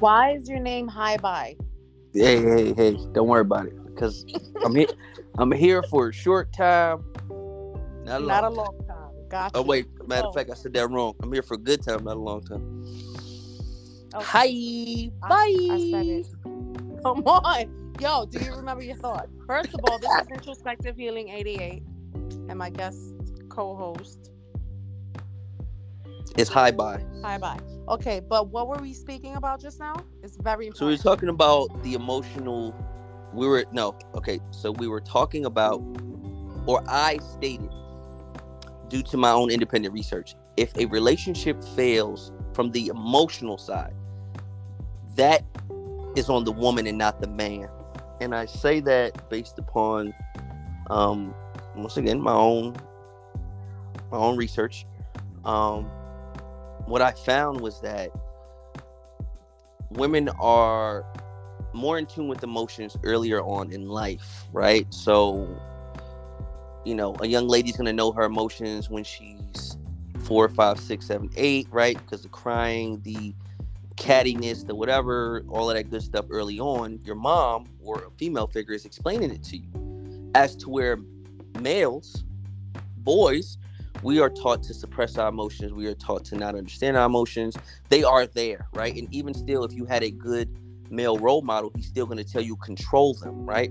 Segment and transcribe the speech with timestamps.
[0.00, 1.56] Why is your name Hi-Bye?
[2.12, 2.96] Hey, hey, hey!
[3.12, 4.24] Don't worry about it because
[4.64, 4.88] I'm here.
[5.38, 7.04] I'm here for a short time.
[8.04, 8.54] Not a Not a long.
[8.56, 8.96] long time.
[9.28, 9.58] Gotcha.
[9.58, 11.14] Oh wait, matter Oh, of fact, I said that wrong.
[11.22, 12.82] I'm here for a good time, not a long time.
[14.14, 14.24] okay.
[14.24, 15.74] Hi, I- bye.
[15.74, 16.26] I said it.
[17.02, 17.92] Come on.
[18.00, 19.28] Yo, do you remember your thought?
[19.46, 21.82] First of all, this is Introspective Healing 88
[22.48, 22.98] and my guest
[23.48, 24.30] co-host.
[26.36, 27.02] It's Hi-Bye.
[27.22, 27.58] High bye.
[27.88, 29.94] Okay, but what were we speaking about just now?
[30.22, 31.02] It's very So we were important.
[31.02, 32.74] talking about the emotional.
[33.32, 34.40] We were no okay.
[34.50, 35.82] So we were talking about,
[36.66, 37.70] or I stated,
[38.88, 43.94] due to my own independent research, if a relationship fails from the emotional side,
[45.14, 45.42] that
[46.16, 47.68] is on the woman and not the man.
[48.20, 50.12] And I say that based upon,
[50.90, 51.34] um,
[51.74, 52.76] once again, my own,
[54.10, 54.86] my own research.
[55.44, 55.88] Um,
[56.86, 58.10] what I found was that
[59.90, 61.04] women are
[61.72, 64.92] more in tune with emotions earlier on in life, right?
[64.92, 65.48] So,
[66.84, 69.76] you know, a young lady's gonna know her emotions when she's
[70.20, 71.98] four, five, six, seven, eight, right?
[71.98, 73.34] Because the crying, the
[73.96, 78.46] cattiness, the whatever, all of that good stuff early on, your mom or a female
[78.46, 80.30] figure is explaining it to you.
[80.34, 80.98] As to where
[81.60, 82.24] males,
[82.98, 83.58] boys,
[84.06, 85.72] we are taught to suppress our emotions.
[85.72, 87.56] We are taught to not understand our emotions.
[87.88, 88.94] They are there, right?
[88.94, 90.48] And even still, if you had a good
[90.88, 93.68] male role model, he's still going to tell you control them, right?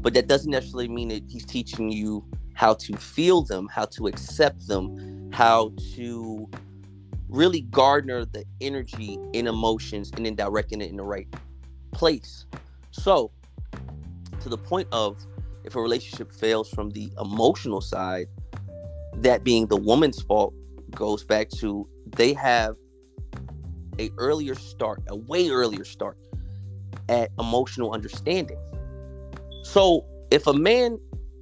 [0.00, 4.06] But that doesn't necessarily mean that he's teaching you how to feel them, how to
[4.06, 6.48] accept them, how to
[7.28, 11.28] really garner the energy in emotions and then directing it in the right
[11.92, 12.46] place.
[12.90, 13.32] So,
[14.40, 15.26] to the point of
[15.62, 18.28] if a relationship fails from the emotional side,
[19.22, 20.54] that being the woman's fault
[20.90, 22.76] goes back to they have
[23.98, 26.18] a earlier start, a way earlier start
[27.08, 28.58] at emotional understanding.
[29.62, 30.98] So if a man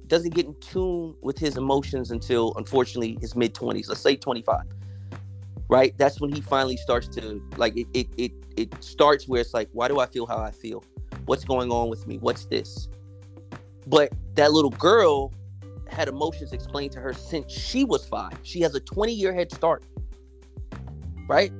[0.07, 4.63] doesn't get in tune with his emotions until unfortunately his mid 20s, let's say 25,
[5.69, 5.97] right?
[5.97, 9.69] That's when he finally starts to like it it it it starts where it's like,
[9.71, 10.83] why do I feel how I feel?
[11.25, 12.17] What's going on with me?
[12.17, 12.89] What's this?
[13.87, 15.33] But that little girl
[15.93, 18.33] had emotions explained to her since she was five.
[18.43, 19.83] She has a 20 year head start.
[21.27, 21.51] Right?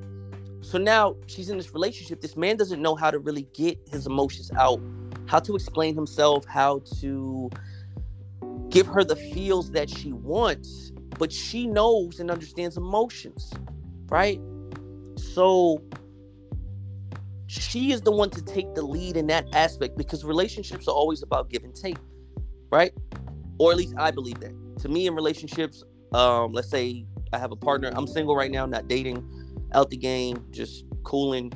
[0.61, 2.21] So now she's in this relationship.
[2.21, 4.81] This man doesn't know how to really get his emotions out,
[5.25, 7.49] how to explain himself, how to
[8.69, 13.51] give her the feels that she wants, but she knows and understands emotions.
[14.09, 14.39] Right?
[15.15, 15.81] So
[17.47, 21.21] she is the one to take the lead in that aspect because relationships are always
[21.21, 21.97] about give and take.
[22.71, 22.93] Right?
[23.57, 24.53] Or at least I believe that.
[24.81, 25.83] To me, in relationships,
[26.13, 29.27] um, let's say I have a partner, I'm single right now, not dating,
[29.73, 31.51] out the game, just cooling.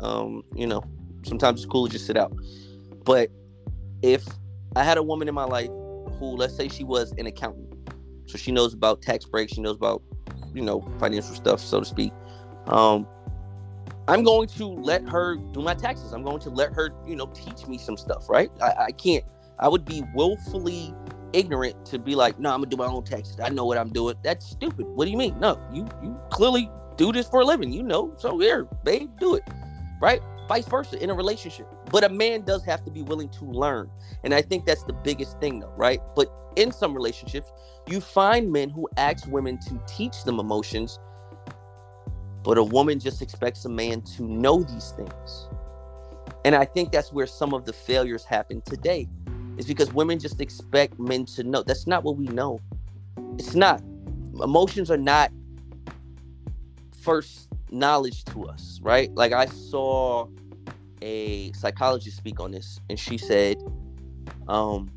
[0.00, 0.82] Um, you know,
[1.24, 2.32] sometimes it's cool to just sit out.
[3.04, 3.30] But
[4.02, 4.24] if
[4.76, 5.70] I had a woman in my life
[6.18, 7.74] who, let's say, she was an accountant,
[8.26, 10.02] so she knows about tax breaks, she knows about,
[10.54, 12.12] you know, financial stuff, so to speak.
[12.66, 13.06] Um,
[14.06, 16.12] I'm going to let her do my taxes.
[16.12, 18.50] I'm going to let her, you know, teach me some stuff, right?
[18.62, 19.24] I, I can't.
[19.58, 20.94] I would be willfully
[21.32, 23.38] ignorant to be like, no, I'm gonna do my own taxes.
[23.40, 24.16] I know what I'm doing.
[24.22, 24.86] That's stupid.
[24.86, 25.38] What do you mean?
[25.38, 27.72] No, you you clearly do this for a living.
[27.72, 29.44] You know, so here, babe, do it.
[30.00, 30.20] Right?
[30.48, 31.66] Vice versa in a relationship.
[31.90, 33.90] But a man does have to be willing to learn.
[34.24, 36.00] And I think that's the biggest thing though, right?
[36.16, 37.52] But in some relationships,
[37.86, 40.98] you find men who ask women to teach them emotions,
[42.42, 45.48] but a woman just expects a man to know these things.
[46.44, 49.08] And I think that's where some of the failures happen today
[49.58, 51.62] is because women just expect men to know.
[51.62, 52.60] That's not what we know.
[53.38, 53.82] It's not.
[54.42, 55.30] Emotions are not
[57.02, 59.12] first knowledge to us, right?
[59.14, 60.28] Like I saw
[61.02, 63.56] a psychologist speak on this, and she said,
[64.48, 64.90] um,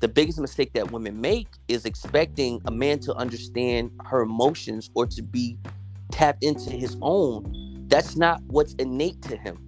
[0.00, 5.06] the biggest mistake that women make is expecting a man to understand her emotions or
[5.06, 5.58] to be
[6.10, 7.84] tapped into his own.
[7.88, 9.58] That's not what's innate to him.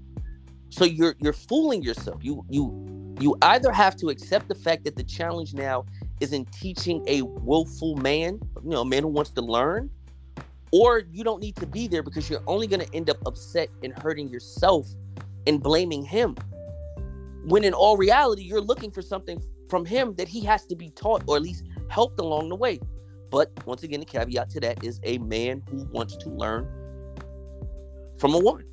[0.71, 2.23] So you're you're fooling yourself.
[2.23, 5.85] You you you either have to accept the fact that the challenge now
[6.21, 9.91] is in teaching a willful man, you know, a man who wants to learn,
[10.73, 13.69] or you don't need to be there because you're only going to end up upset
[13.83, 14.87] and hurting yourself
[15.47, 16.37] and blaming him.
[17.45, 20.91] When in all reality, you're looking for something from him that he has to be
[20.91, 22.79] taught or at least helped along the way.
[23.31, 26.69] But once again, the caveat to that is a man who wants to learn
[28.19, 28.67] from a woman,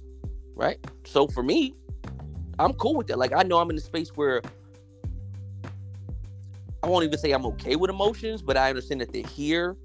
[0.55, 0.77] right?
[1.05, 1.75] So for me,
[2.59, 3.17] I'm cool with that.
[3.17, 4.41] Like I know I'm in a space where
[6.83, 9.75] I won't even say I'm okay with emotions, but I understand that they're here,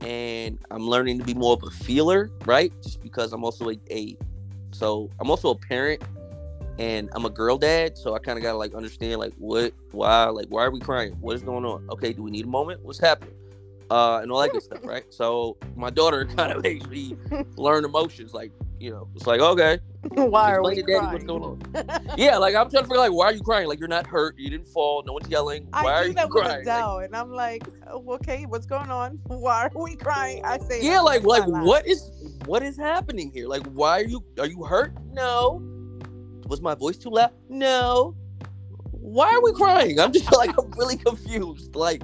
[0.00, 2.72] and I'm learning to be more of a feeler, right?
[2.82, 4.16] Just because I'm also a, a
[4.72, 6.02] So I'm also a parent
[6.78, 10.24] and I'm a girl dad, so I kind of gotta like understand like what, why,
[10.26, 11.12] like why are we crying?
[11.20, 11.88] What is going on?
[11.90, 12.82] Okay, do we need a moment?
[12.82, 13.34] What's happening?
[13.90, 15.04] Uh, and all that good stuff, right?
[15.10, 17.14] So my daughter kind of makes me
[17.56, 18.50] learn emotions, like
[18.80, 19.78] you know, it's like okay,
[20.14, 21.12] Why are we to daddy crying?
[21.12, 21.60] what's going on.
[22.16, 23.68] yeah, like I'm trying to figure like why are you crying?
[23.68, 25.68] Like you're not hurt, you didn't fall, no one's yelling.
[25.70, 26.48] Why I are you crying?
[26.48, 29.20] Like, Adele, and I'm like, oh, okay, what's going on?
[29.26, 30.44] Why are we crying?
[30.44, 32.10] I say, yeah, like like what is
[32.46, 33.46] what is happening here?
[33.46, 34.92] Like why are you are you hurt?
[35.12, 35.62] No.
[36.48, 37.30] Was my voice too loud?
[37.48, 38.16] No.
[38.90, 40.00] Why are we crying?
[40.00, 41.76] I'm just like I'm really confused.
[41.76, 42.02] Like,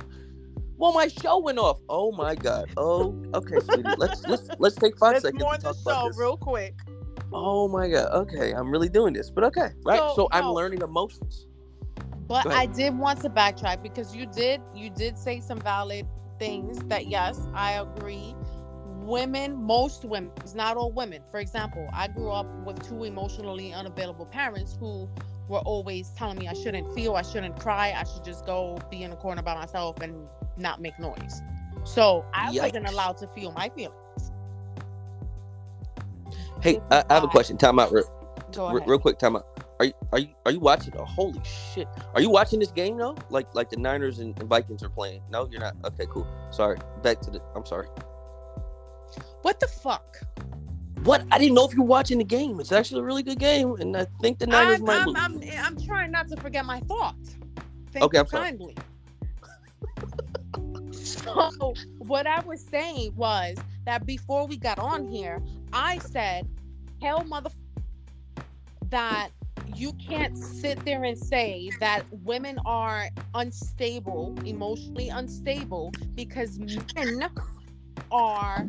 [0.77, 1.81] well, my show went off.
[1.89, 2.71] Oh my god.
[2.77, 3.91] Oh, okay, sweetie.
[3.97, 6.19] Let's let's let's take 5 Let's seconds more to the talk about show this.
[6.19, 6.75] real quick.
[7.33, 8.13] Oh my god.
[8.13, 9.99] Okay, I'm really doing this, but okay, right?
[10.01, 10.55] So, So, I'm no.
[10.55, 11.47] learning emotions.
[12.27, 16.07] But I did want to backtrack because you did you did say some valid
[16.39, 18.35] things that yes, I agree.
[19.01, 21.23] Women, most women, it's not all women.
[21.31, 25.09] For example, I grew up with two emotionally unavailable parents who
[25.49, 29.03] were always telling me I shouldn't feel, I shouldn't cry, I should just go be
[29.03, 30.27] in a corner by myself and
[30.59, 31.41] not make noise.
[31.85, 34.31] So I wasn't allowed to feel my feelings.
[36.61, 37.57] Hey, I, I have a question.
[37.57, 38.05] Time out, real,
[38.57, 39.19] real, quick.
[39.19, 39.47] Time out.
[39.79, 40.93] Are you are you are you watching?
[40.99, 41.87] Oh, holy shit!
[42.15, 43.17] Are you watching this game though?
[43.31, 45.23] Like like the Niners and, and Vikings are playing?
[45.31, 45.77] No, you're not.
[45.85, 46.27] Okay, cool.
[46.51, 46.79] Sorry.
[47.03, 47.41] Back to the.
[47.55, 47.87] I'm sorry.
[49.43, 50.17] What the fuck?
[51.05, 51.25] What?
[51.31, 52.59] I didn't know if you're watching the game.
[52.59, 55.51] It's actually a really good game, and I think the Niners I'm, might I'm, lose.
[55.55, 57.15] I'm, I'm trying not to forget my thought.
[57.93, 58.49] Thank Okay, you I'm sorry.
[58.49, 58.75] kindly.
[60.93, 63.57] so what I was saying was
[63.87, 65.41] that before we got on here,
[65.73, 66.49] I said,
[67.01, 67.51] "Hell, mother,
[68.91, 69.31] that
[69.67, 77.31] you can't sit there and say that women are unstable, emotionally unstable, because men
[78.11, 78.67] are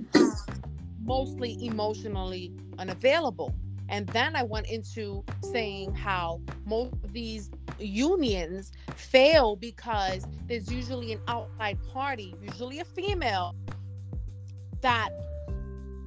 [1.02, 3.54] mostly emotionally unavailable."
[3.90, 7.50] And then I went into saying how most of these
[7.80, 13.56] unions fail because there's usually an outside party, usually a female,
[14.82, 15.10] that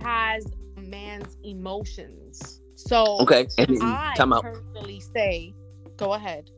[0.02, 0.46] has
[0.82, 2.60] man's emotions.
[2.74, 3.46] So okay.
[3.58, 4.42] And I time out.
[4.42, 5.54] personally say,
[5.96, 6.50] go ahead.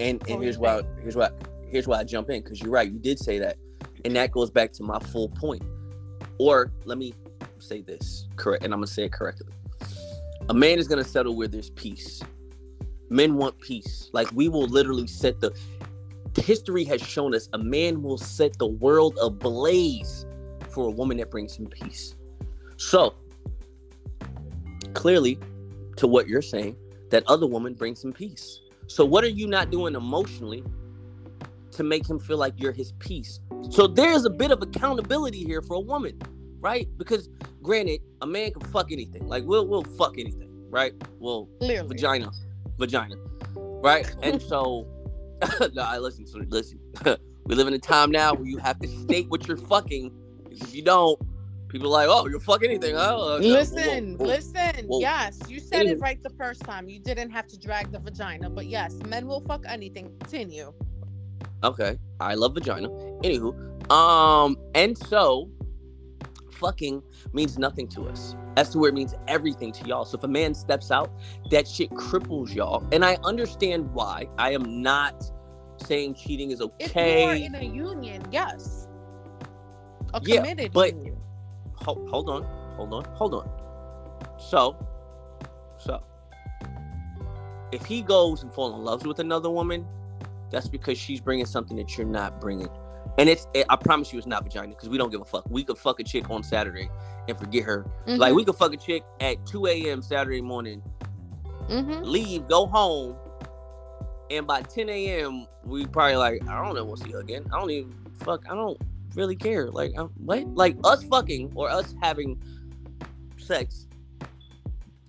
[0.00, 1.30] And and here's why here's why
[1.68, 2.90] here's why I jump in because you're right.
[2.90, 3.56] You did say that,
[4.04, 5.62] and that goes back to my full point.
[6.38, 7.14] Or let me
[7.58, 9.52] say this correct, and I'm gonna say it correctly.
[10.48, 12.22] A man is gonna settle where there's peace.
[13.10, 14.10] Men want peace.
[14.12, 15.52] Like we will literally set the.
[16.34, 20.24] History has shown us a man will set the world ablaze
[20.70, 22.14] for a woman that brings him peace.
[22.82, 23.14] So
[24.94, 25.38] clearly,
[25.96, 26.76] to what you're saying,
[27.10, 28.60] that other woman brings him peace.
[28.88, 30.64] So what are you not doing emotionally
[31.72, 33.40] to make him feel like you're his peace?
[33.70, 36.20] So there's a bit of accountability here for a woman,
[36.60, 36.88] right?
[36.98, 37.28] Because
[37.62, 39.26] granted, a man can fuck anything.
[39.28, 40.92] Like we'll we'll fuck anything, right?
[41.20, 41.88] Well, Clearly.
[41.88, 42.30] vagina,
[42.78, 43.14] vagina,
[43.56, 44.12] right?
[44.22, 44.86] And so,
[45.72, 46.26] no, I listen.
[46.26, 46.80] So listen,
[47.46, 50.12] we live in a time now where you have to state what you're fucking.
[50.50, 51.18] if you don't,
[51.72, 52.94] people are like, oh, you'll fuck anything.
[52.96, 54.86] Oh, Listen, listen.
[54.86, 55.00] whoa.
[55.00, 56.88] Yes, you said it right the first time.
[56.88, 60.12] You didn't have to drag the vagina, but yes, men will fuck anything.
[60.20, 60.72] Continue.
[61.64, 62.88] Okay, I love vagina.
[62.88, 65.50] Anywho, um, and so
[66.52, 68.36] fucking means nothing to us.
[68.70, 70.04] To where it means everything to y'all.
[70.04, 71.10] So if a man steps out,
[71.50, 72.86] that shit cripples y'all.
[72.92, 74.28] And I understand why.
[74.36, 75.24] I am not
[75.86, 76.84] saying cheating is okay.
[76.84, 77.44] If you are okay.
[77.46, 78.88] in a union, yes.
[80.12, 81.11] A Yeah, committed but- union.
[81.84, 82.42] Hold, hold on,
[82.76, 83.50] hold on, hold on.
[84.38, 84.76] So,
[85.78, 86.02] so
[87.72, 89.86] if he goes and fall in love with another woman,
[90.50, 92.68] that's because she's bringing something that you're not bringing.
[93.18, 95.48] And it's, it, I promise you, it's not vagina because we don't give a fuck.
[95.50, 96.88] We could fuck a chick on Saturday
[97.28, 97.86] and forget her.
[98.06, 100.02] Like we could fuck a chick at 2 a.m.
[100.02, 100.82] Saturday morning,
[101.68, 103.16] hmm leave, go home,
[104.30, 105.46] and by 10 a.m.
[105.64, 107.44] we probably like, I don't know, we'll see her again.
[107.52, 108.44] I don't even fuck.
[108.50, 108.80] I don't
[109.14, 109.70] really care.
[109.70, 110.46] Like, I'm, what?
[110.54, 112.40] Like us fucking or us having
[113.36, 113.86] sex.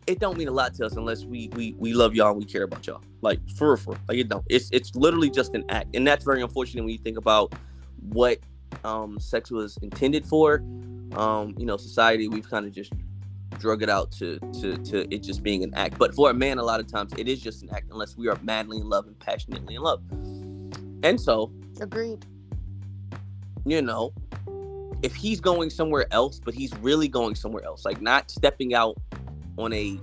[0.06, 2.46] It don't mean a lot to us unless we we we love y'all and we
[2.46, 3.02] care about y'all.
[3.22, 4.46] Like for for like it don't.
[4.50, 7.54] It's it's literally just an act, and that's very unfortunate when you think about
[8.10, 8.40] what
[8.84, 10.64] um sex was intended for.
[11.14, 12.92] Um, you know, society we've kind of just
[13.60, 15.98] drug it out to to to it just being an act.
[15.98, 18.28] But for a man, a lot of times it is just an act unless we
[18.28, 20.02] are madly in love and passionately in love.
[21.04, 22.26] And so, Agreed.
[23.66, 24.14] You know,
[25.02, 28.96] if he's going somewhere else, but he's really going somewhere else, like not stepping out
[29.58, 30.00] on a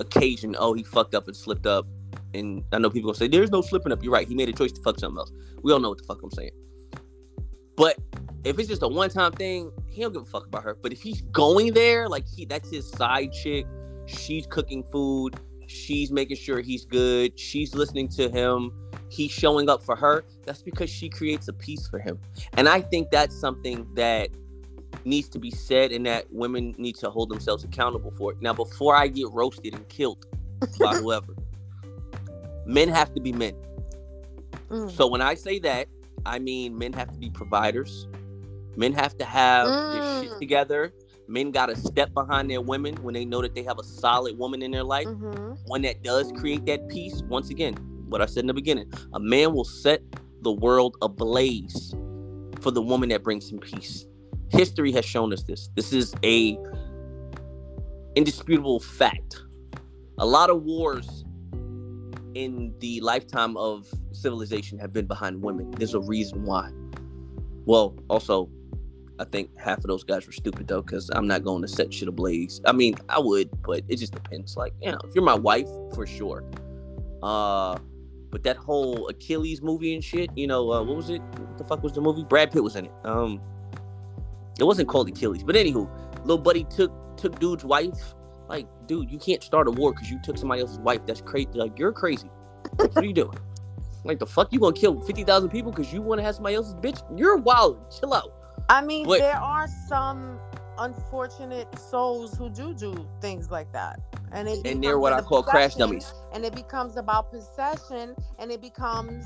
[0.00, 1.86] occasion, oh, he fucked up and slipped up.
[2.34, 4.02] And I know people gonna say, there's no slipping up.
[4.02, 4.26] You're right.
[4.26, 5.32] He made a choice to fuck something else.
[5.62, 6.50] We all know what the fuck I'm saying.
[7.76, 7.98] But
[8.44, 10.76] if it's just a one time thing, he don't give a fuck about her.
[10.80, 13.66] But if he's going there, like he that's his side chick,
[14.06, 18.72] she's cooking food, she's making sure he's good, she's listening to him,
[19.14, 22.18] he's showing up for her, that's because she creates a peace for him.
[22.56, 24.28] And I think that's something that
[25.04, 28.32] needs to be said and that women need to hold themselves accountable for.
[28.32, 28.42] It.
[28.42, 30.26] Now, before I get roasted and killed
[30.80, 31.34] by whoever,
[32.66, 33.54] men have to be men.
[34.68, 34.90] Mm.
[34.90, 35.88] So when I say that,
[36.26, 38.08] I mean men have to be providers.
[38.76, 39.92] Men have to have mm.
[39.92, 40.38] their shit mm.
[40.38, 40.92] together.
[41.26, 44.36] Men got to step behind their women when they know that they have a solid
[44.38, 45.06] woman in their life.
[45.06, 45.54] Mm-hmm.
[45.66, 47.22] One that does create that peace.
[47.28, 47.74] Once again,
[48.14, 50.00] what I said in the beginning, a man will set
[50.42, 51.92] the world ablaze
[52.60, 54.06] for the woman that brings him peace.
[54.50, 55.68] History has shown us this.
[55.74, 56.56] This is a
[58.14, 59.42] indisputable fact.
[60.18, 61.24] A lot of wars
[62.34, 65.72] in the lifetime of civilization have been behind women.
[65.72, 66.70] There's a reason why.
[67.64, 68.48] Well, also,
[69.18, 71.92] I think half of those guys were stupid though, because I'm not going to set
[71.92, 72.60] shit ablaze.
[72.64, 74.56] I mean, I would, but it just depends.
[74.56, 76.44] Like, you know, if you're my wife, for sure.
[77.24, 77.76] Uh,
[78.34, 81.22] but that whole Achilles movie and shit, you know, uh, what was it?
[81.22, 82.24] What the fuck was the movie?
[82.24, 82.92] Brad Pitt was in it.
[83.04, 83.40] Um,
[84.58, 85.88] it wasn't called Achilles, but anywho,
[86.22, 88.16] little buddy took took dude's wife.
[88.48, 91.06] Like, dude, you can't start a war because you took somebody else's wife.
[91.06, 91.48] That's crazy.
[91.54, 92.28] Like, you're crazy.
[92.74, 93.38] what are you doing?
[94.06, 96.56] Like, the fuck you gonna kill fifty thousand people because you want to have somebody
[96.56, 97.00] else's bitch?
[97.18, 97.78] You're wild.
[97.98, 98.34] Chill out.
[98.68, 100.38] I mean, but, there are some
[100.78, 104.00] unfortunate souls who do do things like that,
[104.32, 106.12] and it and they're what I call crash dummies.
[106.32, 109.24] And it becomes about possession, and it becomes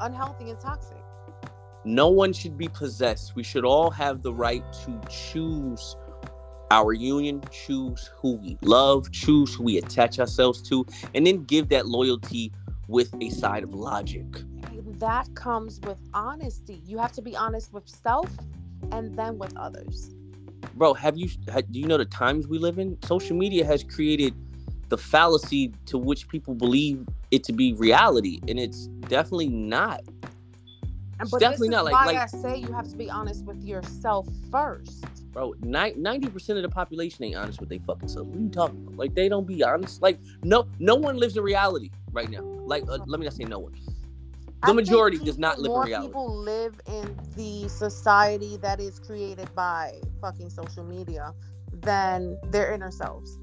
[0.00, 0.98] unhealthy and toxic.
[1.84, 3.36] No one should be possessed.
[3.36, 5.96] We should all have the right to choose
[6.70, 11.68] our union, choose who we love, choose who we attach ourselves to, and then give
[11.68, 12.52] that loyalty
[12.88, 14.26] with a side of logic.
[14.98, 16.80] That comes with honesty.
[16.86, 18.30] You have to be honest with self
[18.92, 20.13] and then with others.
[20.74, 23.00] Bro, have you do you know the times we live in?
[23.02, 24.34] Social media has created
[24.88, 30.02] the fallacy to which people believe it to be reality, and it's definitely not.
[31.20, 31.84] It's but definitely not.
[31.84, 35.54] Like, like, I say you have to be honest with yourself first bro.
[35.60, 38.26] Ninety percent of the population ain't honest with they fucking self.
[38.28, 38.96] What are you talking about?
[38.96, 40.00] Like they don't be honest.
[40.00, 42.40] Like no, no one lives in reality right now.
[42.40, 43.74] Like uh, let me not say no one.
[44.64, 46.08] The I majority does not live in reality.
[46.08, 51.32] People live in the society that is created by fucking social media
[51.72, 53.38] than their inner selves.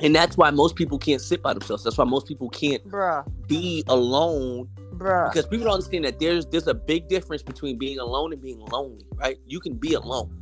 [0.00, 1.82] And that's why most people can't sit by themselves.
[1.82, 3.26] That's why most people can't Bruh.
[3.48, 4.68] be alone
[4.98, 5.32] Bruh.
[5.32, 8.58] Because people don't understand that there's there's a big difference between being alone and being
[8.58, 9.38] lonely, right?
[9.46, 10.34] You can be alone.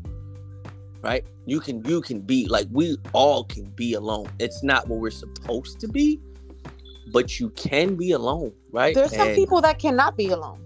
[1.02, 1.24] Right?
[1.44, 4.28] You can you can be like we all can be alone.
[4.38, 6.20] It's not what we're supposed to be,
[7.08, 8.94] but you can be alone, right?
[8.94, 10.62] There's some and people that cannot be alone.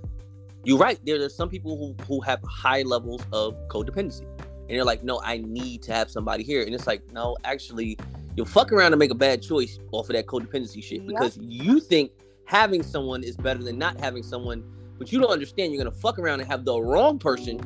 [0.65, 0.99] You're right.
[1.05, 4.27] There, there's some people who who have high levels of codependency.
[4.71, 6.63] And they're like, no, I need to have somebody here.
[6.63, 7.99] And it's like, no, actually,
[8.37, 11.81] you'll fuck around and make a bad choice off of that codependency shit because you
[11.81, 12.13] think
[12.45, 14.63] having someone is better than not having someone,
[14.97, 17.59] but you don't understand you're gonna fuck around and have the wrong person.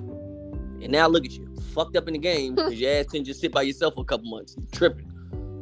[0.83, 3.40] And now look at you, fucked up in the game because your ass can just
[3.40, 5.11] sit by yourself for a couple months, tripping.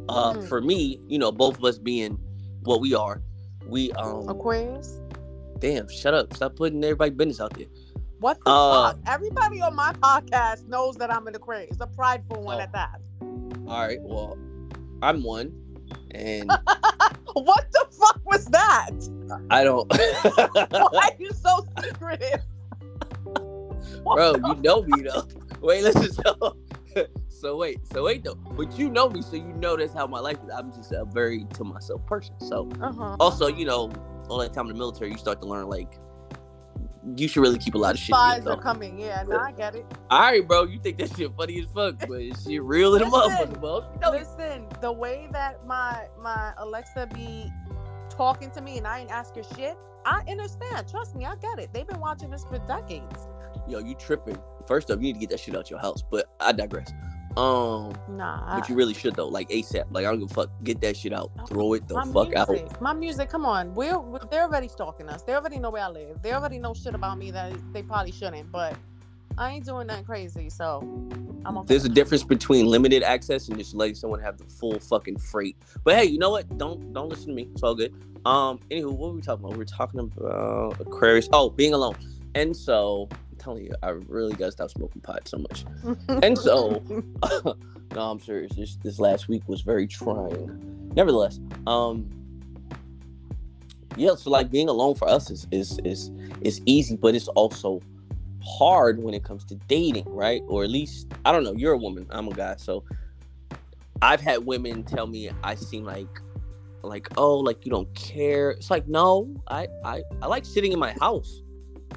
[0.09, 0.49] Uh, mm.
[0.49, 2.19] for me, you know, both of us being
[2.64, 3.23] what we are,
[3.66, 5.00] we um Aquarius.
[5.59, 6.35] Damn, shut up!
[6.35, 7.66] Stop putting everybody business out there.
[8.19, 9.00] What the uh, fuck?
[9.07, 12.61] Everybody on my podcast knows that I'm an Aquarius, a prideful one oh.
[12.61, 13.00] at that.
[13.21, 14.38] All right, well,
[15.02, 15.52] I'm one.
[16.12, 16.49] And
[17.33, 18.90] what the fuck was that?
[19.50, 19.90] I don't.
[20.92, 22.42] Why are you so secretive?
[24.04, 25.26] Bro, you know me though.
[25.61, 26.12] Wait, listen.
[26.12, 26.57] So,
[27.28, 28.34] so wait, so wait though.
[28.34, 30.50] But you know me, so you know that's how my life is.
[30.54, 32.38] I'm just a very to myself person.
[32.40, 33.16] So uh-huh.
[33.20, 33.90] also, you know,
[34.28, 35.99] all that time in the military, you start to learn like
[37.16, 38.14] you should really keep a lot of shit.
[38.14, 38.99] Spies are coming.
[38.99, 39.84] Yeah, no, I get it.
[40.11, 40.64] All right, bro.
[40.64, 43.84] You think that shit funny as fuck, but shit real in a motherfucker, bro.
[44.11, 47.50] Listen, the way that my my Alexa be
[48.08, 50.88] talking to me and I ain't ask her shit, I understand.
[50.88, 51.72] Trust me, I get it.
[51.72, 53.26] They've been watching this for decades.
[53.68, 54.38] Yo, you tripping.
[54.66, 56.02] First up, you need to get that shit out your house.
[56.02, 56.92] But I digress.
[57.37, 58.59] Um, nah.
[58.59, 59.85] But you really should though, like ASAP.
[59.90, 60.50] Like I don't give a fuck.
[60.64, 61.30] Get that shit out.
[61.49, 62.80] Throw it the my fuck music, out.
[62.80, 63.30] My music.
[63.30, 63.75] Come on.
[63.75, 63.99] We're
[64.30, 65.23] they're already stalking us.
[65.23, 66.21] They already know where I live.
[66.23, 68.52] They already know shit about me that they probably shouldn't.
[68.52, 68.76] But
[69.38, 70.50] I ain't doing nothing crazy.
[70.50, 70.80] So
[71.47, 71.68] I'm okay.
[71.68, 75.56] There's a difference between limited access and just letting someone have the full fucking freight.
[75.85, 76.59] But hey, you know what?
[76.59, 77.49] Don't don't listen to me.
[77.52, 77.94] It's all good.
[78.26, 78.61] Um.
[78.71, 79.52] Anywho, what were we talking about?
[79.52, 81.30] We were talking about Aquarius.
[81.32, 81.97] Oh, being alone.
[82.35, 83.09] And so
[83.42, 85.64] telling you, I really gotta stop smoking pot so much.
[86.22, 86.82] and so,
[87.94, 88.52] no, I'm serious.
[88.54, 90.90] This this last week was very trying.
[90.94, 92.08] Nevertheless, um,
[93.96, 94.14] yeah.
[94.14, 97.80] So like being alone for us is is is is easy, but it's also
[98.44, 100.42] hard when it comes to dating, right?
[100.49, 101.54] Or at least I don't know.
[101.54, 102.06] You're a woman.
[102.11, 102.84] I'm a guy, so
[104.00, 106.08] I've had women tell me I seem like
[106.82, 108.50] like oh like you don't care.
[108.50, 111.42] It's like no, I I I like sitting in my house.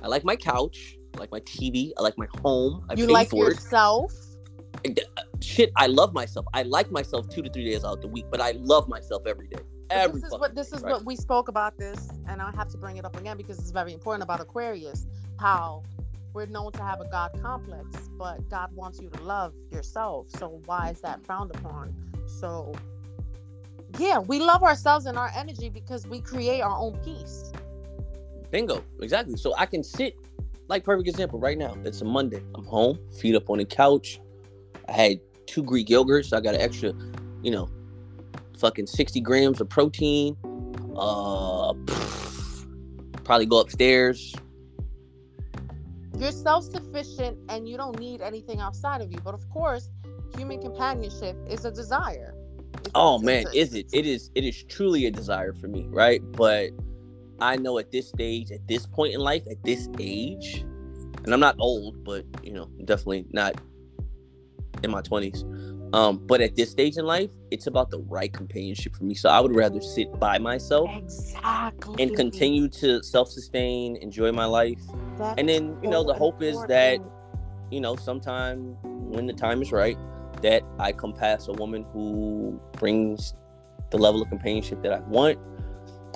[0.04, 0.95] I like my couch.
[1.16, 1.92] I like my TV.
[1.98, 2.86] I like my home.
[2.90, 4.14] I you like yourself.
[4.84, 6.46] And, uh, Shit, I love myself.
[6.54, 9.48] I like myself two to three days out the week, but I love myself every
[9.48, 9.60] day.
[9.90, 10.94] Every this is what this day, is right?
[10.94, 13.72] what we spoke about this, and I have to bring it up again because it's
[13.72, 15.06] very important about Aquarius.
[15.40, 15.84] How
[16.34, 20.30] we're known to have a God complex, but God wants you to love yourself.
[20.32, 21.94] So why is that frowned upon?
[22.26, 22.74] So
[24.00, 27.52] yeah, we love ourselves and our energy because we create our own peace.
[28.52, 29.38] Bingo, exactly.
[29.38, 30.16] So I can sit,
[30.68, 31.78] like perfect example right now.
[31.84, 32.42] It's a Monday.
[32.56, 34.20] I'm home, feet up on the couch.
[34.88, 36.26] I had two Greek yogurts.
[36.26, 36.94] So I got an extra,
[37.44, 37.70] you know,
[38.58, 40.36] fucking 60 grams of protein.
[40.96, 41.74] Uh,
[43.24, 44.34] probably go upstairs.
[46.18, 49.20] You're self-sufficient and you don't need anything outside of you.
[49.24, 49.90] But of course,
[50.38, 52.34] human companionship is a desire.
[52.76, 53.88] It's- Oh man, is it?
[53.94, 54.32] It is.
[54.36, 56.22] It is truly a desire for me, right?
[56.34, 56.72] But
[57.40, 60.66] I know at this stage, at this point in life, at this age,
[61.24, 63.60] and I'm not old, but you know, definitely not
[64.84, 65.44] in my twenties.
[65.94, 69.14] Um, but at this stage in life, it's about the right companionship for me.
[69.14, 72.04] So I would rather sit by myself Exactly.
[72.04, 74.82] and continue to self-sustain, enjoy my life,
[75.20, 77.00] That and then you know so the hope is that
[77.72, 79.98] you know, sometime when the time is right,
[80.42, 83.34] that I come past a woman who brings
[83.92, 85.40] the level of companionship that I want,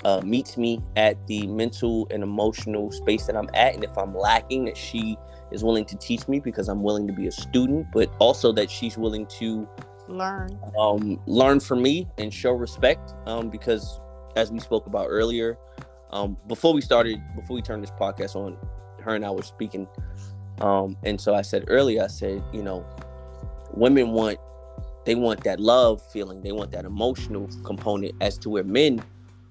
[0.05, 3.75] uh, meets me at the mental and emotional space that I'm at.
[3.75, 5.17] And if I'm lacking, that she
[5.51, 8.69] is willing to teach me because I'm willing to be a student, but also that
[8.69, 9.67] she's willing to
[10.07, 10.59] learn.
[10.79, 13.13] um, learn from me and show respect.
[13.25, 13.99] Um, because
[14.35, 15.57] as we spoke about earlier,
[16.11, 18.57] um, before we started, before we turned this podcast on,
[19.01, 19.87] her and I were speaking.
[20.61, 22.85] Um, and so I said earlier, I said, you know,
[23.73, 24.39] women want
[25.05, 29.01] they want that love feeling, they want that emotional component as to where men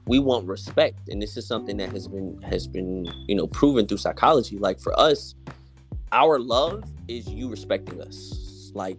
[0.09, 1.09] we want respect.
[1.09, 4.59] And this is something that has been has been, you know, proven through psychology.
[4.59, 5.35] Like for us,
[6.11, 8.73] our love is you respecting us.
[8.75, 8.99] Like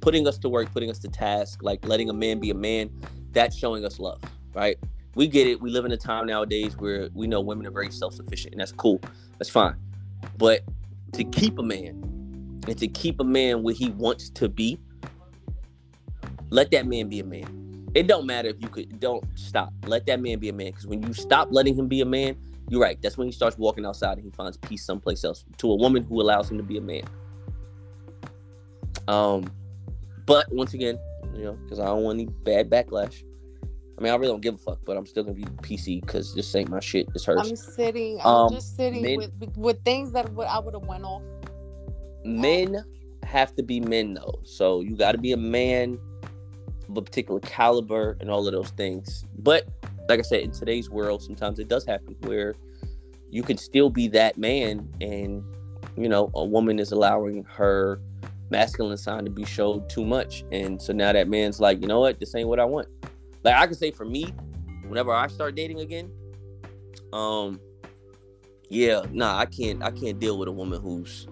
[0.00, 2.90] putting us to work, putting us to task, like letting a man be a man,
[3.32, 4.20] that's showing us love,
[4.52, 4.76] right?
[5.14, 5.60] We get it.
[5.60, 8.72] We live in a time nowadays where we know women are very self-sufficient, and that's
[8.72, 9.00] cool.
[9.38, 9.76] That's fine.
[10.36, 10.62] But
[11.12, 14.78] to keep a man and to keep a man where he wants to be,
[16.50, 17.63] let that man be a man.
[17.94, 19.72] It don't matter if you could don't stop.
[19.86, 20.66] Let that man be a man.
[20.66, 22.36] Because when you stop letting him be a man,
[22.68, 23.00] you're right.
[23.00, 25.44] That's when he starts walking outside and he finds peace someplace else.
[25.58, 27.02] To a woman who allows him to be a man.
[29.06, 29.44] Um,
[30.26, 30.98] but once again,
[31.36, 33.22] you know, because I don't want any bad backlash.
[33.96, 36.34] I mean, I really don't give a fuck, but I'm still gonna be PC because
[36.34, 37.06] this ain't my shit.
[37.14, 37.48] It's hers.
[37.48, 38.18] I'm sitting.
[38.22, 41.22] I'm Um, just sitting men- with with things that would I would have went off.
[42.24, 42.82] men
[43.22, 44.40] have to be men though.
[44.42, 45.98] So you got to be a man
[46.88, 49.24] of a particular caliber and all of those things.
[49.38, 49.66] But
[50.08, 52.54] like I said, in today's world, sometimes it does happen where
[53.30, 55.42] you can still be that man, and
[55.96, 58.00] you know, a woman is allowing her
[58.50, 62.00] masculine side to be showed too much, and so now that man's like, you know
[62.00, 62.88] what, this ain't what I want.
[63.42, 64.32] Like I can say for me,
[64.86, 66.10] whenever I start dating again,
[67.12, 67.60] um,
[68.68, 71.26] yeah, nah, I can't, I can't deal with a woman who's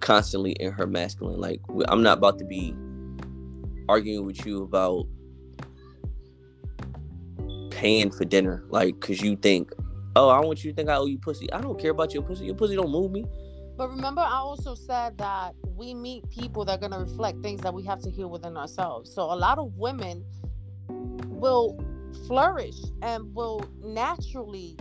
[0.00, 1.40] constantly in her masculine.
[1.40, 2.74] Like I'm not about to be
[3.90, 5.06] arguing with you about
[7.70, 9.72] paying for dinner, like because you think,
[10.14, 11.52] oh, I want you to think I owe you pussy.
[11.52, 12.44] I don't care about your pussy.
[12.46, 13.24] Your pussy don't move me.
[13.76, 17.62] But remember, I also said that we meet people that are going to reflect things
[17.62, 19.12] that we have to heal within ourselves.
[19.12, 20.24] So a lot of women
[20.88, 21.82] will
[22.26, 24.76] flourish and will naturally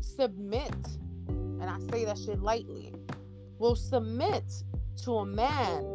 [0.00, 0.74] submit,
[1.28, 2.92] and I say that shit lightly,
[3.58, 4.44] will submit
[5.04, 5.86] to a man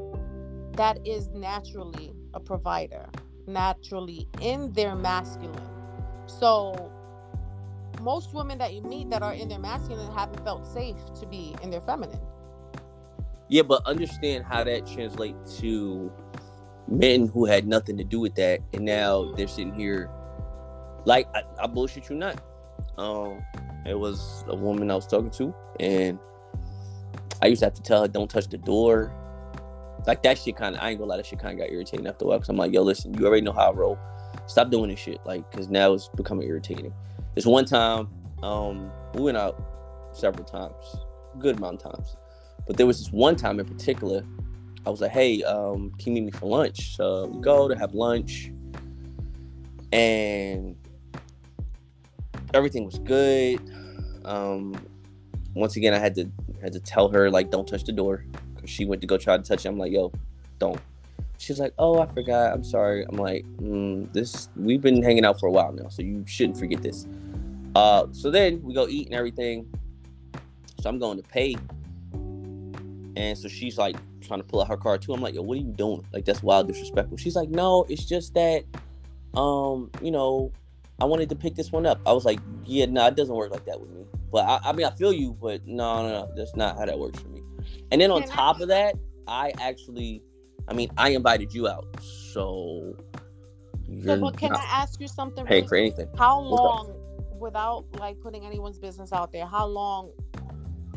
[0.74, 3.08] that is naturally a provider,
[3.48, 5.70] naturally in their masculine.
[6.28, 6.92] So
[8.02, 11.56] most women that you meet that are in their masculine haven't felt safe to be
[11.64, 12.20] in their feminine.
[13.48, 16.12] Yeah, but understand how that translates to
[16.88, 20.10] men who had nothing to do with that, and now they're sitting here.
[21.06, 22.42] Like I, I bullshit you not.
[22.98, 23.44] Um,
[23.86, 26.18] it was a woman I was talking to, and
[27.42, 29.14] I used to have to tell her, "Don't touch the door."
[30.08, 32.08] Like that shit kind of, I ain't gonna lie, that shit kind of got irritating
[32.08, 32.40] after a while.
[32.40, 33.98] Cause I'm like, yo, listen, you already know how I roll.
[34.48, 36.94] Stop doing this shit, like, cause now it's becoming irritating.
[37.34, 38.08] This one time,
[38.44, 39.62] um, we went out
[40.14, 40.74] several times,
[41.40, 42.16] good amount of times.
[42.68, 44.24] But there was this one time in particular,
[44.86, 46.96] I was like, hey, um, can you meet me for lunch?
[46.96, 48.52] So we go to have lunch.
[49.92, 50.76] And
[52.54, 53.60] everything was good.
[54.26, 54.76] Um,
[55.54, 56.30] once again, I had to
[56.62, 58.26] had to tell her like, don't touch the door,
[58.66, 59.70] she went to go try to touch it.
[59.70, 60.12] I'm like, yo,
[60.60, 60.80] don't.
[61.38, 62.54] she's like, "Oh, I forgot.
[62.54, 66.02] I'm sorry." I'm like, mm, "This we've been hanging out for a while now, so
[66.02, 67.08] you shouldn't forget this."
[67.76, 69.68] Uh, so then we go eat and everything.
[70.82, 71.56] So I'm going to pay,
[73.16, 75.14] and so she's like trying to pull out her card too.
[75.14, 76.06] I'm like, "Yo, what are you doing?
[76.14, 78.64] Like that's wild disrespectful." She's like, "No, it's just that,
[79.36, 80.52] um, you know,
[81.00, 83.36] I wanted to pick this one up." I was like, "Yeah, no, nah, it doesn't
[83.36, 86.10] work like that with me." But I, I mean, I feel you, but no, no,
[86.10, 87.42] no, that's not how that works for me.
[87.92, 88.96] And then on top of that,
[89.28, 90.22] I actually
[90.68, 92.96] I mean, I invited you out, so.
[94.04, 95.46] So, but can I ask you something?
[95.46, 96.10] Paying for anything.
[96.18, 96.96] How long,
[97.40, 100.12] without like putting anyone's business out there, how long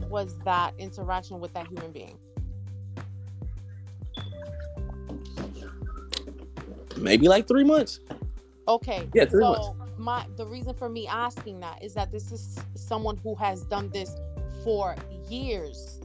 [0.08, 2.18] was that interaction with that human being?
[6.96, 8.00] Maybe like three months.
[8.66, 9.06] Okay.
[9.14, 9.68] Yeah, three so months.
[9.98, 13.90] My the reason for me asking that is that this is someone who has done
[13.90, 14.16] this
[14.64, 14.96] for
[15.28, 15.97] years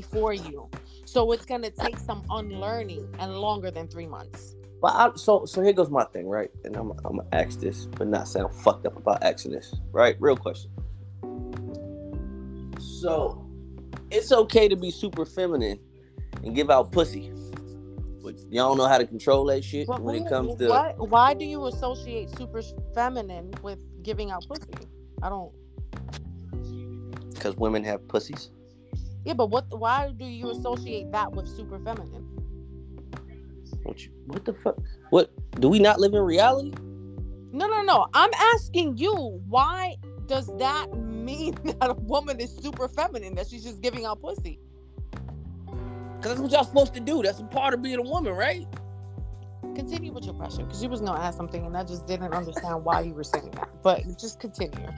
[0.00, 0.68] before you.
[1.04, 4.56] So it's gonna take some unlearning and longer than three months.
[4.82, 6.50] But I, so so here goes my thing, right?
[6.64, 10.16] And I'm I'm gonna ask this, but not sound fucked up about asking this, right?
[10.18, 10.70] Real question.
[12.80, 13.48] So
[14.10, 15.78] it's okay to be super feminine
[16.42, 17.30] and give out pussy,
[18.20, 20.68] but y'all don't know how to control that shit but when it comes to.
[20.68, 22.62] What, why do you associate super
[22.94, 24.74] feminine with giving out pussy?
[25.22, 25.52] I don't.
[27.32, 28.50] Because women have pussies.
[29.24, 29.66] Yeah, but what?
[29.70, 32.28] Why do you associate that with super feminine?
[33.82, 34.76] What, you, what the fuck?
[35.10, 35.30] What?
[35.60, 36.72] Do we not live in reality?
[37.52, 38.06] No, no, no.
[38.14, 39.14] I'm asking you.
[39.48, 43.34] Why does that mean that a woman is super feminine?
[43.34, 44.58] That she's just giving out pussy?
[46.20, 47.22] Cause that's what y'all supposed to do.
[47.22, 48.66] That's a part of being a woman, right?
[49.74, 52.84] Continue with your question, because you was gonna ask something, and I just didn't understand
[52.84, 53.68] why you were saying that.
[53.82, 54.88] But just continue.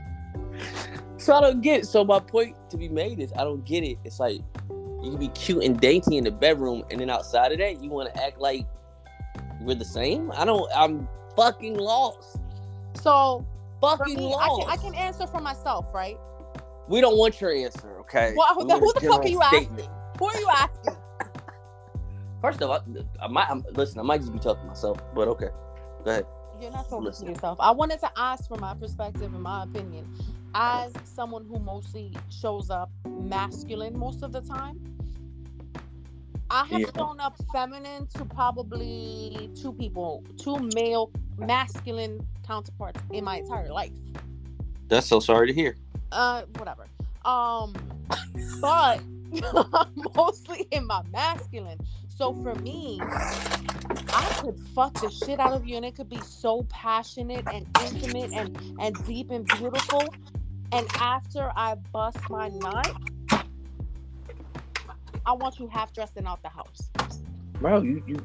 [1.27, 1.87] So I don't get it.
[1.89, 3.99] So my point to be made is I don't get it.
[4.05, 7.59] It's like you can be cute and dainty in the bedroom, and then outside of
[7.59, 8.65] that, you want to act like
[9.61, 10.31] we're the same.
[10.37, 10.71] I don't.
[10.73, 12.39] I'm fucking lost.
[13.03, 13.45] So
[13.81, 14.69] fucking me, lost.
[14.69, 16.17] I can, I can, answer for myself, right?
[16.87, 18.33] We don't want your answer, okay?
[18.37, 19.81] Well, who, the, who the fuck are you statement.
[19.81, 19.91] asking?
[20.21, 20.97] Who are you asking?
[22.41, 22.85] First of all,
[23.21, 23.99] I, I might I'm, listen.
[23.99, 25.49] I might just be talking to myself, but okay,
[26.05, 26.27] go ahead.
[26.61, 27.59] You're not talking to yourself.
[27.61, 30.07] I wanted to ask from my perspective and my opinion
[30.55, 34.81] as someone who mostly shows up masculine most of the time,
[36.49, 36.87] I have yeah.
[36.97, 43.91] shown up feminine to probably two people, two male masculine counterparts in my entire life.
[44.89, 45.77] That's so sorry to hear.
[46.13, 46.87] Uh, whatever.
[47.25, 47.75] Um,
[48.61, 49.03] but
[50.17, 51.79] mostly in my masculine.
[52.17, 56.21] So for me, I could fuck the shit out of you, and it could be
[56.23, 60.03] so passionate and intimate and and deep and beautiful.
[60.73, 62.91] And after I bust my nut,
[65.27, 66.91] I want you half dressed and out the house.
[67.61, 68.17] Bro, you you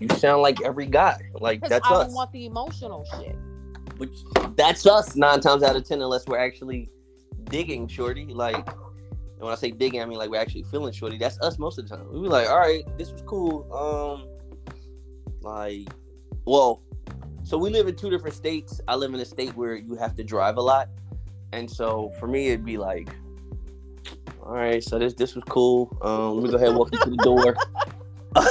[0.00, 1.18] you sound like every guy.
[1.32, 2.00] Like that's I us.
[2.00, 3.36] I don't want the emotional shit.
[3.96, 4.18] Which
[4.54, 6.90] that's us nine times out of ten, unless we're actually
[7.44, 8.26] digging, shorty.
[8.26, 8.68] Like
[9.38, 11.18] when I say digging, I mean like we're actually feeling shorty.
[11.18, 12.12] That's us most of the time.
[12.12, 13.72] We be like, all right, this was cool.
[13.72, 14.28] Um,
[15.40, 15.88] like,
[16.44, 16.82] well,
[17.44, 18.80] so we live in two different states.
[18.88, 20.88] I live in a state where you have to drive a lot.
[21.52, 23.10] And so for me, it'd be like,
[24.42, 25.96] all right, so this this was cool.
[26.02, 27.56] Um, let me go ahead and walk you to the door.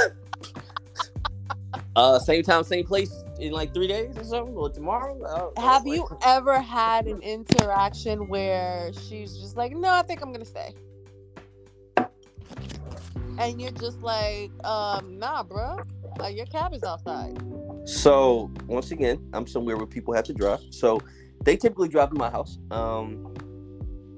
[1.95, 5.21] uh, same time, same place in like three days or something, or tomorrow.
[5.23, 10.21] Uh, Have like, you ever had an interaction where she's just like, "No, I think
[10.21, 10.73] I'm gonna stay,"
[13.39, 15.79] and you're just like, um, "Nah, bro,
[16.19, 17.37] like your cab is outside."
[17.85, 20.59] So once again, I'm somewhere where people have to drive.
[20.71, 20.99] So
[21.43, 22.57] they typically drive to my house.
[22.71, 23.33] Um,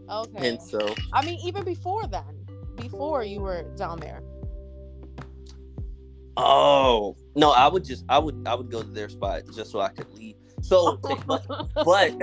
[0.09, 0.49] okay.
[0.49, 0.79] And so,
[1.13, 4.23] I mean, even before then, before you were down there.
[6.37, 9.79] Oh no, I would just, I would, I would go to their spot just so
[9.79, 10.35] I could leave.
[10.61, 12.13] So, but, but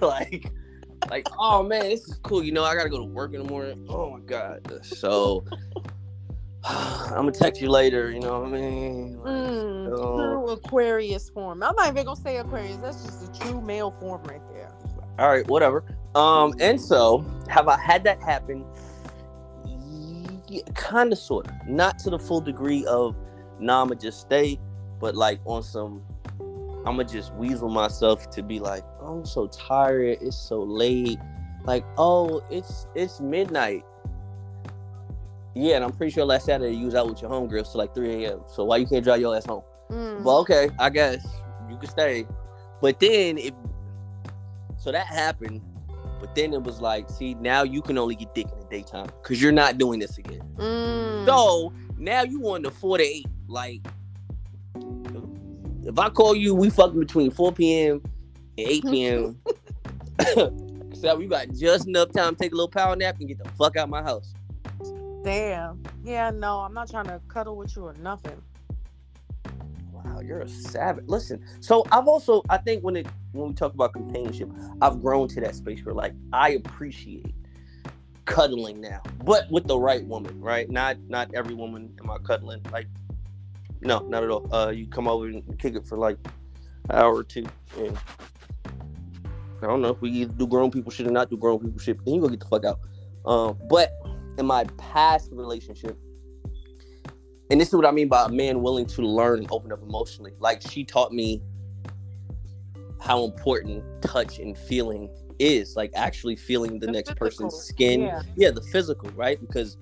[0.00, 0.52] like,
[1.10, 2.42] like, oh man, this is cool.
[2.42, 3.86] You know, I gotta go to work in the morning.
[3.88, 4.84] Oh my god.
[4.84, 5.44] So
[6.64, 8.10] I'm gonna text you later.
[8.10, 9.18] You know what I mean?
[9.18, 11.62] mm, true Aquarius form.
[11.62, 12.76] I'm not even gonna say Aquarius.
[12.78, 14.72] That's just a true male form right there.
[15.18, 15.84] All right, whatever.
[16.14, 18.64] Um, and so have I had that happen?
[20.48, 21.54] Yeah, kind of, sort of.
[21.66, 23.16] Not to the full degree of,
[23.58, 24.58] nah, I'ma just stay,
[25.00, 26.02] but like on some,
[26.84, 30.18] I'ma just weasel myself to be like, oh, I'm so tired.
[30.20, 31.18] It's so late.
[31.64, 33.82] Like, oh, it's it's midnight
[35.56, 37.94] yeah, and I'm pretty sure last Saturday you was out with your homegirls till like
[37.94, 38.40] 3 a.m.
[38.46, 39.62] So why you can't drive your ass home?
[39.90, 40.22] Mm.
[40.22, 41.26] Well, okay, I guess
[41.70, 42.26] you can stay.
[42.82, 43.54] But then if
[44.76, 45.62] so that happened,
[46.20, 49.06] but then it was like, see, now you can only get dick in the daytime
[49.22, 50.42] because you're not doing this again.
[50.56, 51.26] Mm.
[51.26, 53.26] So Now you on the four to eight.
[53.48, 53.86] Like,
[55.84, 58.02] if I call you, we fucking between 4 p.m.
[58.58, 59.40] and 8 p.m.
[60.94, 63.48] so you got just enough time to take a little power nap and get the
[63.50, 64.34] fuck out my house.
[65.22, 65.82] Damn.
[66.04, 68.40] Yeah, no, I'm not trying to cuddle with you or nothing.
[70.06, 71.04] Wow, you're a savage.
[71.08, 75.28] Listen, so I've also I think when it when we talk about companionship, I've grown
[75.28, 77.34] to that space where like I appreciate
[78.24, 80.70] cuddling now, but with the right woman, right?
[80.70, 82.62] Not not every woman am I cuddling.
[82.70, 82.86] Like,
[83.80, 84.54] no, not at all.
[84.54, 86.18] Uh, you come over and kick it for like
[86.90, 87.46] an hour or two,
[87.78, 87.98] and
[89.62, 91.78] I don't know if we either do grown people shit or not do grown people
[91.78, 92.04] shit.
[92.04, 92.80] Then you go get the fuck out.
[93.24, 93.92] Um, but
[94.38, 95.98] in my past relationship,
[97.50, 99.82] and this is what I mean by a man willing to learn and open up
[99.82, 100.32] emotionally.
[100.38, 101.42] Like she taught me
[103.00, 107.26] how important touch and feeling is, like actually feeling the, the next physical.
[107.26, 108.02] person's skin.
[108.02, 108.22] Yeah.
[108.36, 109.40] yeah, the physical, right?
[109.40, 109.76] Because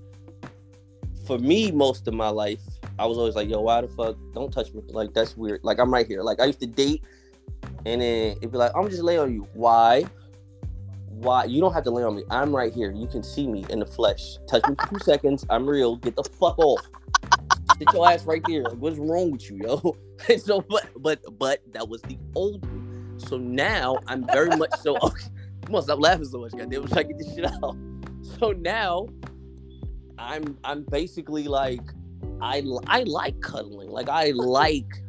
[1.27, 2.61] for me, most of my life,
[2.99, 4.17] I was always like, yo, why the fuck?
[4.35, 4.83] Don't touch me.
[4.89, 5.61] Like that's weird.
[5.63, 6.23] Like I'm right here.
[6.23, 7.03] Like I used to date
[7.87, 9.49] and then it'd be like, I'm just lay on you.
[9.55, 10.05] Why?
[11.09, 11.45] Why?
[11.45, 12.25] You don't have to lay on me.
[12.31, 12.93] I'm right here.
[12.93, 14.39] You can see me in the flesh.
[14.49, 15.47] Touch me for two seconds.
[15.51, 15.97] I'm real.
[15.97, 16.81] Get the fuck off.
[17.79, 18.63] Sit your ass right there.
[18.63, 19.97] Like, what's wrong with you, yo?
[20.29, 22.85] and so, but, but, but that was the old me.
[23.19, 24.97] So now I'm very much so.
[25.65, 26.83] Okay, I'm stop laughing so much, goddamn.
[26.83, 27.77] I'm to get this shit out.
[28.41, 29.07] So now
[30.19, 31.81] I'm, I'm basically like,
[32.41, 33.91] I, I like cuddling.
[33.91, 35.03] Like I like.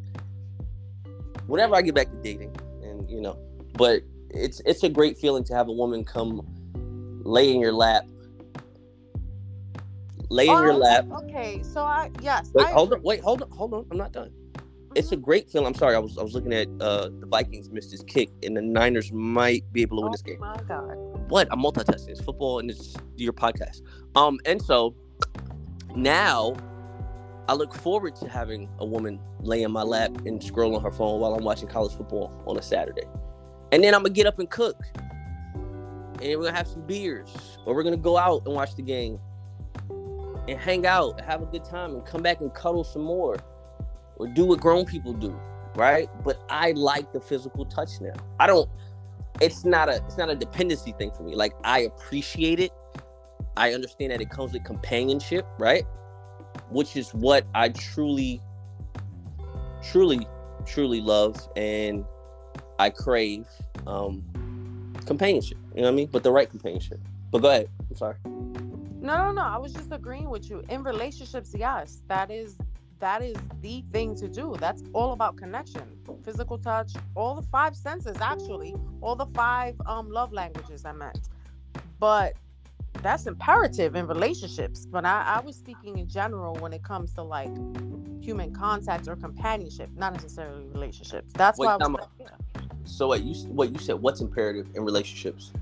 [1.46, 3.38] Whenever I get back to dating, and you know.
[3.74, 6.42] But it's it's a great feeling to have a woman come
[7.24, 8.04] lay in your lap.
[10.28, 11.06] Lay in oh, your lap.
[11.24, 12.50] Okay, so I yes.
[12.54, 13.02] Wait, I hold on.
[13.02, 13.50] Wait, hold on.
[13.50, 13.86] Hold on.
[13.90, 14.32] I'm not done.
[14.94, 15.24] It's a mm-hmm.
[15.24, 15.66] great feeling.
[15.66, 15.94] I'm sorry.
[15.94, 19.12] I was I was looking at uh the Vikings missed his kick, and the Niners
[19.12, 20.38] might be able to win oh, this game.
[20.42, 21.30] Oh my God.
[21.30, 21.48] What?
[21.50, 22.08] I'm multitasking.
[22.08, 23.82] It's football and it's your podcast.
[24.14, 24.94] Um, and so
[25.94, 26.54] now
[27.48, 30.90] I look forward to having a woman lay in my lap and scroll on her
[30.90, 33.06] phone while I'm watching college football on a Saturday.
[33.72, 34.80] And then I'm gonna get up and cook.
[35.64, 37.58] And we're gonna have some beers.
[37.64, 39.20] Or we're gonna go out and watch the game.
[40.48, 43.36] And hang out, have a good time, and come back and cuddle some more.
[44.16, 45.38] Or do what grown people do,
[45.74, 46.08] right?
[46.24, 48.14] But I like the physical touch now.
[48.40, 48.68] I don't
[49.42, 51.34] it's not a it's not a dependency thing for me.
[51.34, 52.72] Like I appreciate it.
[53.56, 55.84] I understand that it comes with companionship, right?
[56.70, 58.40] which is what I truly,
[59.82, 60.26] truly,
[60.64, 62.04] truly love and
[62.78, 63.46] I crave
[63.86, 64.22] um,
[65.06, 65.58] companionship.
[65.74, 66.08] You know what I mean?
[66.10, 67.00] But the right companionship.
[67.30, 67.68] But go ahead.
[67.90, 68.16] I'm sorry.
[69.06, 69.42] No, no, no.
[69.42, 70.64] I was just agreeing with you.
[70.68, 72.58] In relationships, yes, that is
[72.98, 74.56] that is the thing to do.
[74.58, 75.82] That's all about connection,
[76.24, 81.28] physical touch, all the five senses actually, all the five um love languages I meant.
[82.00, 82.34] But
[83.02, 87.22] that's imperative in relationships but I, I was speaking in general when it comes to
[87.22, 87.50] like
[88.22, 92.26] human contact or companionship not necessarily relationships that's Wait, why I was yeah.
[92.84, 95.52] so what you what you said what's imperative in relationships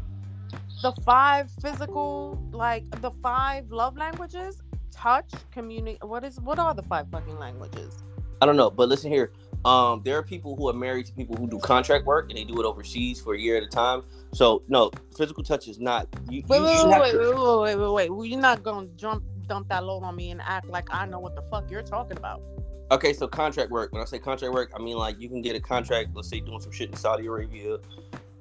[0.85, 6.83] the five physical like the five love languages touch community what is what are the
[6.83, 8.03] five fucking languages
[8.43, 9.33] i don't know but listen here
[9.65, 12.45] um, there are people who are married to people who do contract work and they
[12.45, 14.03] do it overseas for a year at a time.
[14.35, 16.07] So no, physical touch is not.
[16.29, 18.11] You, wait, you wait, wait, wait, wait, wait, wait, wait, wait.
[18.11, 21.19] Well, you're not gonna jump dump that load on me and act like I know
[21.19, 22.43] what the fuck you're talking about.
[22.91, 23.91] Okay, so contract work.
[23.95, 26.11] When I say contract work, I mean like you can get a contract.
[26.13, 27.79] Let's say doing some shit in Saudi Arabia,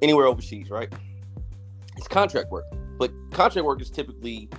[0.01, 0.91] anywhere overseas, right?
[2.03, 2.65] It's contract work,
[2.99, 4.49] but contract work is typically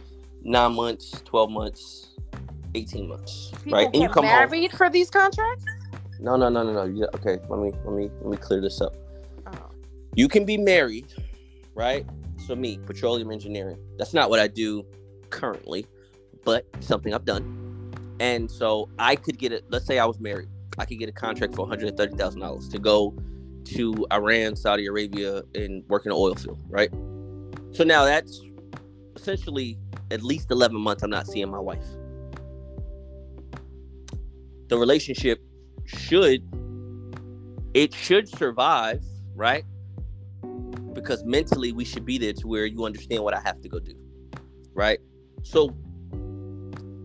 [0.44, 2.16] nine months, twelve months,
[2.74, 3.88] eighteen months, People right?
[3.92, 4.78] And you come married home.
[4.78, 5.66] for these contracts.
[6.20, 6.84] No, no, no, no, no.
[6.84, 8.96] Yeah, okay, let me let me let me clear this up.
[9.46, 9.52] Oh.
[10.14, 11.12] You can be married,
[11.74, 12.06] right?
[12.46, 13.76] So me, petroleum engineering.
[13.98, 14.86] That's not what I do
[15.28, 15.84] currently,
[16.46, 17.92] but something I've done.
[18.20, 19.66] And so I could get it.
[19.68, 20.48] Let's say I was married.
[20.78, 23.14] I could get a contract for one hundred thirty thousand dollars to go
[23.64, 26.90] to Iran, Saudi Arabia, and work in an oil field, right?
[27.74, 28.40] So now that's
[29.16, 29.78] essentially
[30.12, 31.02] at least eleven months.
[31.02, 31.84] I'm not seeing my wife.
[34.68, 35.40] The relationship
[35.84, 36.42] should
[37.74, 39.02] it should survive,
[39.34, 39.64] right?
[40.92, 43.80] Because mentally we should be there to where you understand what I have to go
[43.80, 43.94] do.
[44.72, 45.00] Right?
[45.42, 45.76] So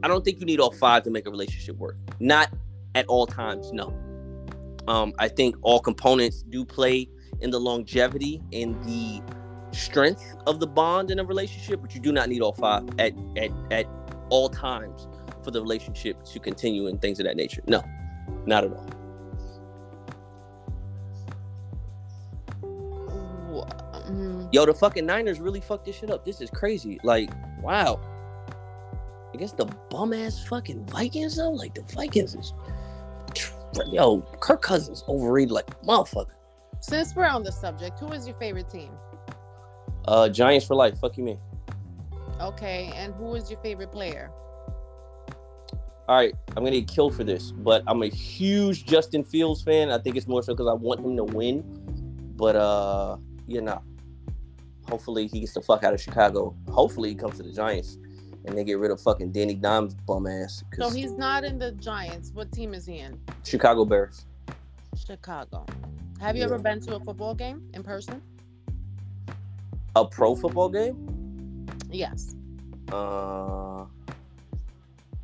[0.03, 1.97] I don't think you need all five to make a relationship work.
[2.19, 2.53] Not
[2.93, 3.87] at all times, no.
[4.87, 7.09] Um, I think all components do play
[7.41, 9.21] in the longevity and the
[9.71, 13.13] strength of the bond in a relationship, but you do not need all five at
[13.37, 13.85] at at
[14.29, 15.07] all times
[15.43, 17.61] for the relationship to continue and things of that nature.
[17.67, 17.83] No,
[18.45, 18.89] not at all.
[24.09, 24.47] Mm-hmm.
[24.51, 26.25] Yo, the fucking Niners really fucked this shit up.
[26.25, 26.99] This is crazy.
[27.03, 27.29] Like,
[27.61, 27.99] wow.
[29.31, 31.51] I guess the bum ass fucking Vikings though.
[31.51, 32.53] Like the Vikings is
[33.91, 36.31] yo, Kirk Cousins overrated like motherfucker.
[36.79, 38.91] Since we're on the subject, who is your favorite team?
[40.09, 40.97] Uh Giants for life.
[40.99, 41.37] Fuck you man.
[42.41, 44.31] Okay, and who is your favorite player?
[46.07, 49.91] All right, I'm gonna get killed for this, but I'm a huge Justin Fields fan.
[49.91, 51.63] I think it's more so because I want him to win.
[52.35, 53.83] But uh, you know,
[54.89, 56.55] hopefully he gets the fuck out of Chicago.
[56.69, 57.99] Hopefully he comes to the Giants
[58.45, 60.63] and they get rid of fucking Danny Dimes bum ass.
[60.73, 62.31] So he's not in the Giants.
[62.33, 63.19] What team is he in?
[63.43, 64.25] Chicago Bears.
[64.97, 65.67] Chicago.
[66.19, 66.45] Have you yeah.
[66.45, 68.23] ever been to a football game in person?
[69.95, 71.65] A pro football game?
[71.89, 72.35] Yes.
[72.91, 73.85] Uh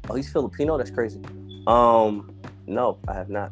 [0.07, 0.77] Oh, he's Filipino?
[0.77, 1.21] That's crazy.
[1.67, 2.31] Um
[2.67, 3.51] no, I have not.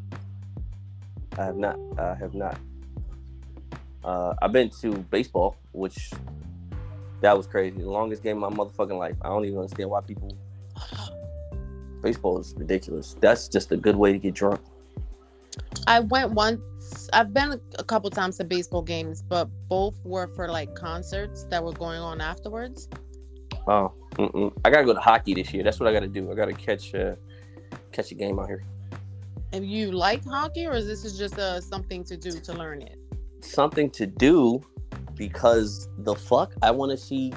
[1.37, 1.79] I have not.
[1.97, 2.57] I have not.
[4.03, 6.11] Uh, I've been to baseball, which
[7.21, 7.79] that was crazy.
[7.79, 9.15] The longest game of my motherfucking life.
[9.21, 10.35] I don't even understand why people.
[12.01, 13.15] Baseball is ridiculous.
[13.21, 14.59] That's just a good way to get drunk.
[15.87, 16.59] I went once.
[17.13, 21.63] I've been a couple times to baseball games, but both were for like concerts that
[21.63, 22.87] were going on afterwards.
[23.67, 24.51] Oh, mm-mm.
[24.65, 25.63] I gotta go to hockey this year.
[25.63, 26.31] That's what I gotta do.
[26.31, 27.15] I gotta catch uh,
[27.91, 28.63] catch a game out here.
[29.53, 32.81] And you like hockey, or is this is just uh, something to do to learn
[32.81, 32.97] it?
[33.41, 34.61] Something to do
[35.15, 37.33] because the fuck I want to see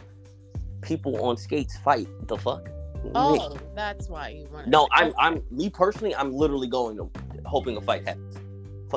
[0.81, 2.09] people on skates fight.
[2.27, 2.69] The fuck.
[3.15, 3.61] Oh, me.
[3.75, 4.67] that's why you want.
[4.69, 6.15] No, I'm I'm me personally.
[6.15, 7.11] I'm literally going to
[7.45, 8.26] hoping a fight happens.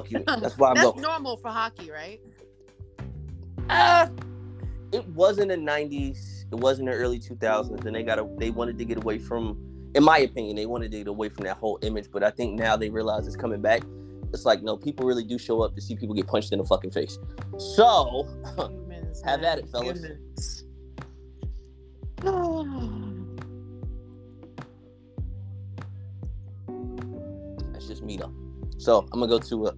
[0.01, 0.23] Fuck you.
[0.25, 1.01] That's why I'm that's going.
[1.01, 2.19] normal for hockey, right?
[3.69, 4.07] Uh
[4.91, 6.45] it was in the '90s.
[6.51, 9.19] It was in the early 2000s, and they got a, they wanted to get away
[9.19, 9.57] from.
[9.95, 12.59] In my opinion, they wanted to get away from that whole image, but I think
[12.59, 13.83] now they realize it's coming back
[14.33, 16.65] it's like no, people really do show up to see people get punched in the
[16.65, 17.17] fucking face.
[17.57, 18.27] So
[19.25, 20.63] have at it, fellas.
[27.73, 28.33] That's just me though.
[28.77, 29.73] So I'm gonna go to a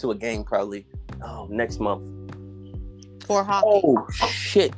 [0.00, 0.86] to a game probably
[1.24, 2.04] oh next month.
[3.26, 3.66] For hockey.
[3.68, 4.74] Oh shit.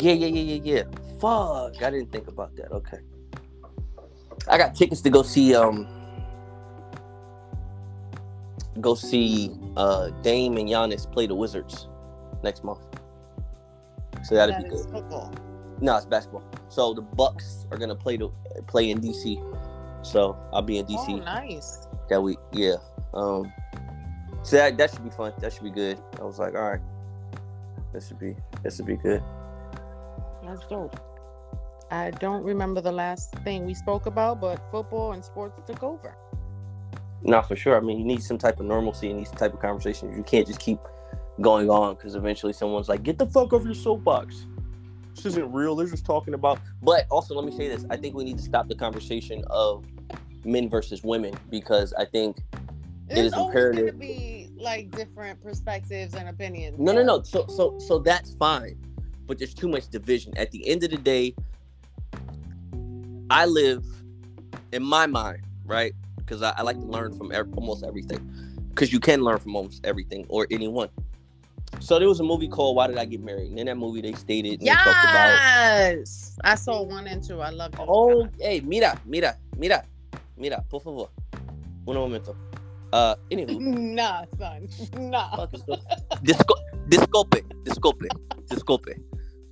[0.00, 0.82] Yeah, yeah, yeah, yeah, yeah.
[1.20, 1.82] Fuck.
[1.82, 2.72] I didn't think about that.
[2.72, 2.98] Okay.
[4.48, 5.86] I got tickets to go see um
[8.80, 11.88] go see uh, Dame and Giannis play the Wizards
[12.42, 12.80] next month.
[14.24, 14.86] So that'd that be good.
[14.90, 15.32] Football.
[15.80, 16.44] No, it's basketball.
[16.68, 18.30] So the Bucks are gonna play the
[18.66, 19.36] play in DC.
[20.04, 21.08] So I'll be in DC.
[21.08, 21.86] Oh, nice.
[22.08, 22.76] That week, yeah.
[23.14, 23.52] Um,
[24.44, 25.32] so that that should be fun.
[25.40, 25.98] That should be good.
[26.20, 26.80] I was like, all right,
[27.92, 29.22] this should be this should be good.
[30.44, 31.00] That's dope.
[31.90, 36.14] I don't remember the last thing we spoke about, but football and sports took over.
[37.22, 37.76] Not for sure.
[37.76, 40.16] I mean, you need some type of normalcy in these type of conversations.
[40.16, 40.78] You can't just keep
[41.40, 44.46] going on because eventually someone's like, "Get the fuck off your soapbox."
[45.14, 45.74] This isn't real.
[45.76, 46.58] They're just talking about.
[46.82, 49.84] But also, let me say this: I think we need to stop the conversation of
[50.44, 52.36] men versus women because I think
[53.06, 53.98] There's it is imperative.
[54.64, 56.78] Like different perspectives and opinions.
[56.78, 57.22] No, no, no.
[57.22, 58.78] So, so, so that's fine,
[59.26, 60.36] but there's too much division.
[60.36, 61.34] At the end of the day,
[63.30, 63.84] I live
[64.72, 65.94] in my mind, right?
[66.24, 68.18] because I, I, like to learn from er- almost everything.
[68.70, 70.88] Because you can learn from almost everything or anyone.
[71.80, 73.50] So there was a movie called Why Did I Get Married?
[73.50, 74.62] And in that movie, they stated.
[74.62, 77.40] Yes, about, I saw one and two.
[77.40, 77.74] I love.
[77.74, 77.80] it.
[77.80, 79.84] Oh, hey, mira, mira, mira,
[80.36, 81.10] mira, por favor,
[81.86, 82.36] un momento.
[82.94, 83.58] Uh, anywho.
[83.98, 84.68] nah, son,
[85.10, 85.46] nah.
[86.22, 86.54] Disco,
[86.88, 88.08] disculpe, disculpe,
[88.46, 88.94] disculpe.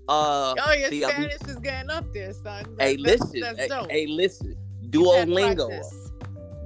[0.08, 1.50] Uh, oh, your see, Spanish be...
[1.50, 2.62] is getting up there, son.
[2.78, 4.54] That's, hey, listen, that's, that's hey, hey, listen.
[4.90, 5.70] Duolingo.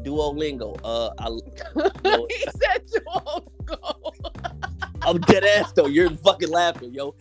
[0.03, 0.79] Duolingo.
[0.85, 1.29] Uh, I,
[2.29, 4.13] he said Duolingo.
[5.01, 5.87] I'm dead ass though.
[5.87, 7.15] You're fucking laughing, yo.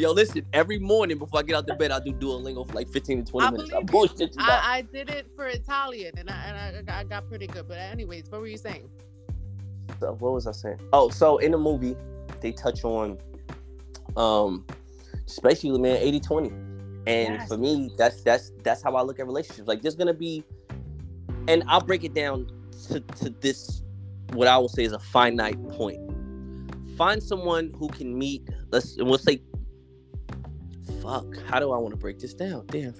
[0.00, 0.46] Yo, listen.
[0.54, 3.30] Every morning before I get out the bed, I do Duolingo for like 15 to
[3.30, 3.70] 20 I minutes.
[3.74, 4.38] I bullshit you.
[4.38, 7.68] I, I, did it for Italian, and I and I, I got pretty good.
[7.68, 8.88] But anyways, what were you saying?
[9.98, 10.80] So what was I saying?
[10.94, 11.96] Oh, so in the movie,
[12.40, 13.18] they touch on,
[14.16, 14.64] um,
[15.26, 16.48] just basically, man, 80 20.
[16.48, 17.48] And yes.
[17.48, 19.68] for me, that's that's that's how I look at relationships.
[19.68, 20.42] Like, there's gonna be
[21.46, 22.46] and I'll break it down
[22.88, 23.82] to, to this
[24.32, 26.00] what I will say is a finite point.
[26.96, 29.42] Find someone who can meet, let's and we'll say
[30.90, 32.66] fuck, how do I want to break this down?
[32.66, 32.94] Damn.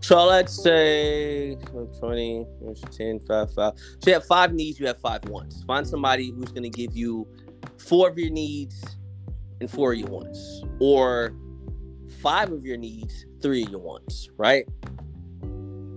[0.00, 2.46] So let's say 20,
[2.90, 3.54] 10, 5, 5.
[3.54, 3.74] So
[4.06, 5.62] you have five needs, you have five wants.
[5.64, 7.26] Find somebody who's going to give you
[7.78, 8.84] four of your needs
[9.60, 10.62] and four of your wants.
[10.80, 11.34] Or
[12.20, 14.66] five of your needs, three of your wants, right?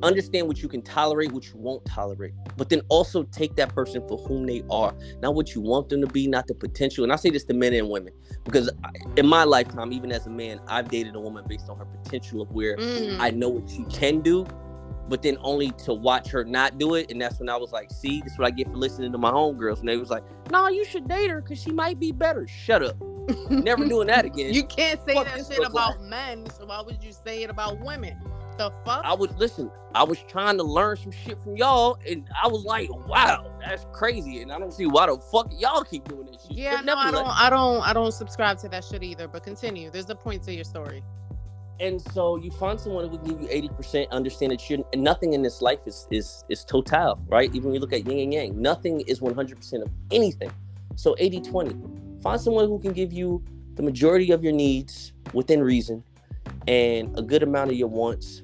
[0.04, 4.06] Understand what you can tolerate, what you won't tolerate, but then also take that person
[4.08, 7.04] for whom they are, not what you want them to be, not the potential.
[7.04, 8.70] And I say this to men and women because
[9.16, 12.42] in my lifetime, even as a man, I've dated a woman based on her potential
[12.42, 13.20] of where mm.
[13.20, 14.46] I know what she can do,
[15.10, 17.12] but then only to watch her not do it.
[17.12, 19.18] And that's when I was like, see, this is what I get for listening to
[19.18, 19.80] my homegirls.
[19.80, 22.48] And they was like, no, nah, you should date her because she might be better.
[22.48, 22.96] Shut up.
[23.50, 24.54] Never doing that again.
[24.54, 27.80] You can't say Fuck that shit about men, so why would you say it about
[27.80, 28.18] women?
[28.58, 29.04] The fuck?
[29.04, 29.72] I was listen.
[29.96, 33.86] I was trying to learn some shit from y'all, and I was like, "Wow, that's
[33.92, 36.58] crazy." And I don't see why the fuck y'all keep doing this shit.
[36.58, 37.28] Yeah, no, I don't.
[37.28, 37.82] I don't.
[37.82, 39.28] I don't subscribe to that shit either.
[39.28, 39.90] But continue.
[39.90, 41.04] There's a point to your story.
[41.80, 45.34] And so you find someone who will give you eighty percent, understand that you're nothing
[45.34, 47.54] in this life is is is total, right?
[47.54, 50.52] Even when you look at yin and yang, nothing is one hundred percent of anything.
[50.98, 52.24] So 80-20.
[52.24, 53.44] Find someone who can give you
[53.76, 56.04] the majority of your needs within reason
[56.68, 58.42] and a good amount of your wants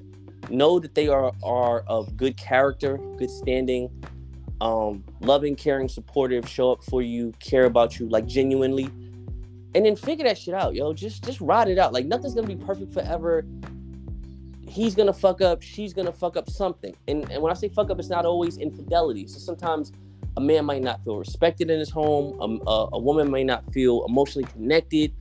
[0.50, 3.90] know that they are are of good character, good standing,
[4.60, 8.90] um, loving, caring, supportive, show up for you, care about you, like genuinely,
[9.74, 10.92] and then figure that shit out, yo.
[10.92, 11.92] Just just ride it out.
[11.92, 13.44] Like nothing's gonna be perfect forever.
[14.68, 15.62] He's gonna fuck up.
[15.62, 16.94] She's gonna fuck up something.
[17.08, 19.26] And and when I say fuck up, it's not always infidelity.
[19.26, 19.92] So sometimes
[20.36, 22.40] a man might not feel respected in his home.
[22.40, 25.12] Um, a, a woman may not feel emotionally connected.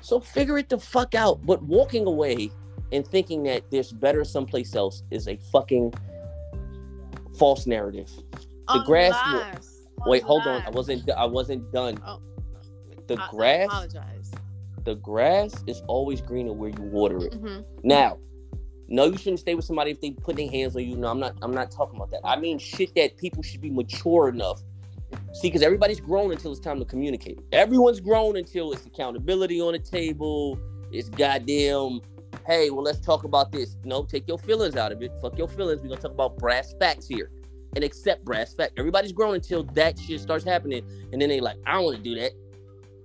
[0.00, 1.44] So figure it the fuck out.
[1.44, 2.50] But walking away
[2.94, 5.92] and thinking that there's better someplace else is a fucking
[7.38, 8.10] false narrative.
[8.68, 9.82] The grass.
[10.06, 10.62] Wait, hold on.
[10.62, 11.10] I wasn't.
[11.10, 12.00] I wasn't done.
[12.06, 12.22] Oh,
[13.06, 13.68] the I, grass.
[13.70, 14.04] I
[14.84, 17.32] the grass is always greener where you water it.
[17.32, 17.62] Mm-hmm.
[17.82, 18.18] Now,
[18.86, 20.96] no, you shouldn't stay with somebody if they put their hands on you.
[20.96, 21.36] No, I'm not.
[21.42, 22.20] I'm not talking about that.
[22.24, 24.62] I mean shit that people should be mature enough.
[25.32, 27.38] See, because everybody's grown until it's time to communicate.
[27.52, 30.58] Everyone's grown until it's accountability on the table.
[30.92, 32.00] It's goddamn
[32.46, 33.76] hey, well, let's talk about this.
[33.84, 35.12] No, take your feelings out of it.
[35.20, 35.80] Fuck your feelings.
[35.82, 37.30] We're gonna talk about brass facts here.
[37.76, 38.74] And accept brass facts.
[38.76, 40.84] Everybody's grown until that shit starts happening.
[41.12, 42.30] And then they like, I don't want to do that.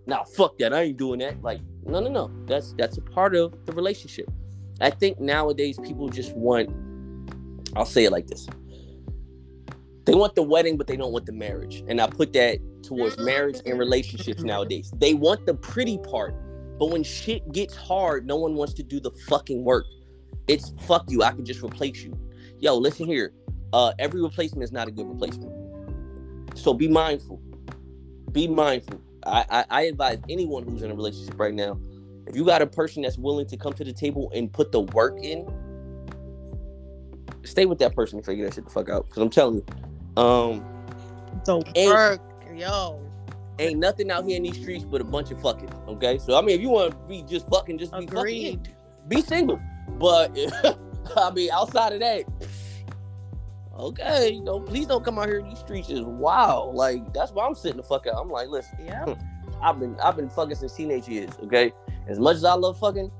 [0.06, 0.74] Now fuck that.
[0.74, 1.42] I ain't doing that.
[1.42, 2.32] Like, no, no, no.
[2.46, 4.30] That's that's a part of the relationship.
[4.80, 6.70] I think nowadays people just want,
[7.76, 8.48] I'll say it like this.
[10.06, 11.84] They want the wedding, but they don't want the marriage.
[11.88, 13.26] And I put that towards mm-hmm.
[13.26, 14.92] marriage and relationships nowadays.
[14.98, 16.34] They want the pretty part,
[16.80, 19.86] but when shit gets hard, no one wants to do the fucking work.
[20.48, 21.22] It's fuck you.
[21.22, 22.18] I can just replace you.
[22.60, 23.34] Yo, listen here.
[23.74, 25.54] Uh, every replacement is not a good replacement.
[26.58, 27.42] So be mindful.
[28.32, 29.02] Be mindful.
[29.26, 31.78] I, I, I advise anyone who's in a relationship right now,
[32.26, 34.80] if you got a person that's willing to come to the table and put the
[34.80, 35.46] work in,
[37.44, 39.06] stay with that person and figure that shit the fuck out.
[39.08, 39.66] Because I'm telling you,
[40.24, 40.66] um,
[41.46, 41.58] the
[41.88, 42.22] work,
[42.56, 43.09] yo
[43.60, 45.72] ain't nothing out here in these streets but a bunch of fucking.
[45.88, 48.58] Okay, so I mean, if you want to be just fucking, just be Agreed.
[48.58, 48.76] fucking.
[49.08, 49.60] Be single,
[50.00, 50.38] but
[51.18, 52.24] I mean, outside of that,
[53.78, 56.72] okay, don't please don't come out here in these streets is wow.
[56.74, 58.16] Like that's why I'm sitting the fuck out.
[58.16, 59.16] I'm like, listen, yeah,
[59.62, 61.32] I've been I've been fucking since teenage years.
[61.44, 61.74] Okay,
[62.08, 63.12] as much as I love fucking,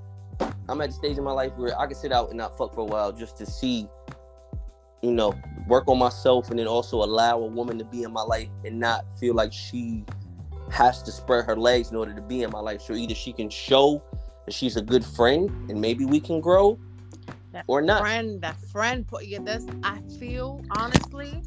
[0.68, 2.74] I'm at the stage in my life where I can sit out and not fuck
[2.74, 3.88] for a while just to see
[5.02, 5.34] you know,
[5.68, 8.80] work on myself and then also allow a woman to be in my life and
[8.80, 10.04] not feel like she
[10.72, 12.82] has to spread her legs in order to be in my life.
[12.82, 14.04] So either she can show
[14.46, 16.80] that she's a good friend and maybe we can grow,
[17.52, 18.02] that or not.
[18.02, 19.66] Friend, that friend put you this.
[19.84, 21.42] I feel honestly,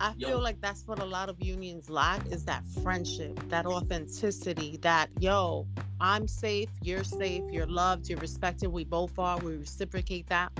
[0.00, 0.38] I feel yo.
[0.38, 5.66] like that's what a lot of unions lack is that friendship, that authenticity, that yo,
[6.00, 8.68] I'm safe, you're safe, you're loved, you're respected.
[8.68, 9.38] We both are.
[9.38, 10.52] We reciprocate that.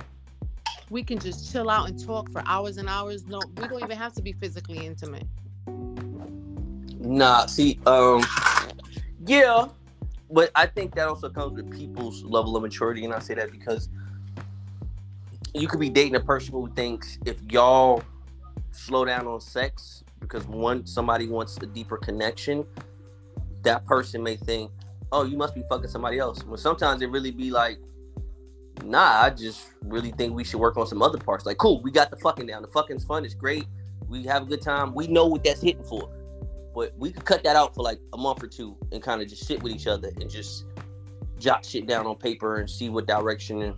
[0.91, 3.27] We can just chill out and talk for hours and hours.
[3.27, 5.27] No, we don't even have to be physically intimate.
[6.99, 8.25] Nah, see, um,
[9.25, 9.69] yeah,
[10.31, 13.53] but I think that also comes with people's level of maturity, and I say that
[13.53, 13.89] because
[15.55, 18.03] you could be dating a person who thinks if y'all
[18.71, 22.67] slow down on sex because one somebody wants a deeper connection,
[23.63, 24.71] that person may think,
[25.13, 26.43] oh, you must be fucking somebody else.
[26.43, 27.79] But sometimes it really be like,
[28.85, 31.47] nah, I just really think we should work on some other parts.
[31.47, 32.63] Like, cool, we got the fucking down.
[32.63, 33.25] The fucking's fun.
[33.25, 33.67] It's great.
[34.09, 34.95] We have a good time.
[34.95, 36.11] We know what that's hitting for.
[36.75, 39.29] But we could cut that out for like a month or two and kind of
[39.29, 40.67] just sit with each other and just
[41.39, 43.63] jot shit down on paper and see what direction.
[43.63, 43.75] And,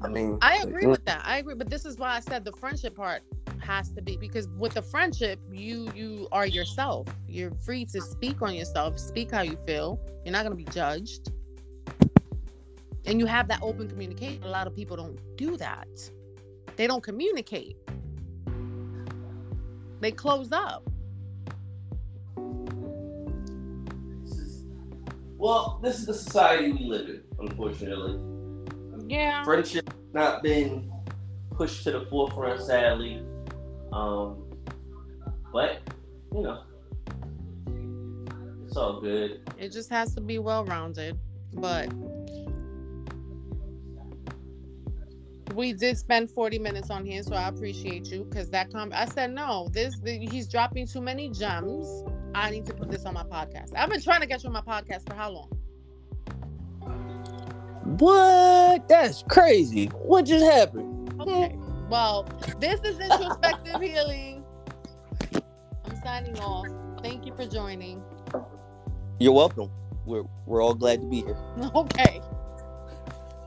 [0.00, 1.22] I mean, I agree with that.
[1.24, 3.22] I agree, but this is why I said the friendship part
[3.60, 7.06] has to be because with the friendship, you you are yourself.
[7.26, 10.00] You're free to speak on yourself, speak how you feel.
[10.24, 11.32] You're not going to be judged,
[13.04, 14.42] and you have that open communication.
[14.44, 15.88] A lot of people don't do that.
[16.76, 17.76] They don't communicate.
[20.00, 20.88] They close up.
[25.36, 28.18] Well, this is the society we live in, unfortunately.
[29.08, 29.44] Yeah.
[29.44, 30.92] Friendship not been
[31.52, 33.22] pushed to the forefront, sadly.
[33.92, 34.44] Um,
[35.52, 35.80] but
[36.34, 36.62] you know,
[38.66, 39.40] it's all good.
[39.58, 41.18] It just has to be well rounded.
[41.54, 41.88] But
[45.58, 49.06] we did spend 40 minutes on here, so I appreciate you because that com I
[49.06, 52.04] said no, this the, he's dropping too many gems.
[52.32, 53.72] I need to put this on my podcast.
[53.76, 55.48] I've been trying to get you on my podcast for how long?
[57.98, 58.86] What?
[58.88, 59.86] That's crazy.
[59.86, 61.12] What just happened?
[61.20, 61.58] Okay.
[61.90, 62.28] Well,
[62.60, 64.44] this is introspective healing.
[65.84, 66.68] I'm signing off.
[67.02, 68.00] Thank you for joining.
[69.18, 69.70] You're welcome.
[70.06, 71.36] We're we're all glad to be here.
[71.74, 72.20] Okay.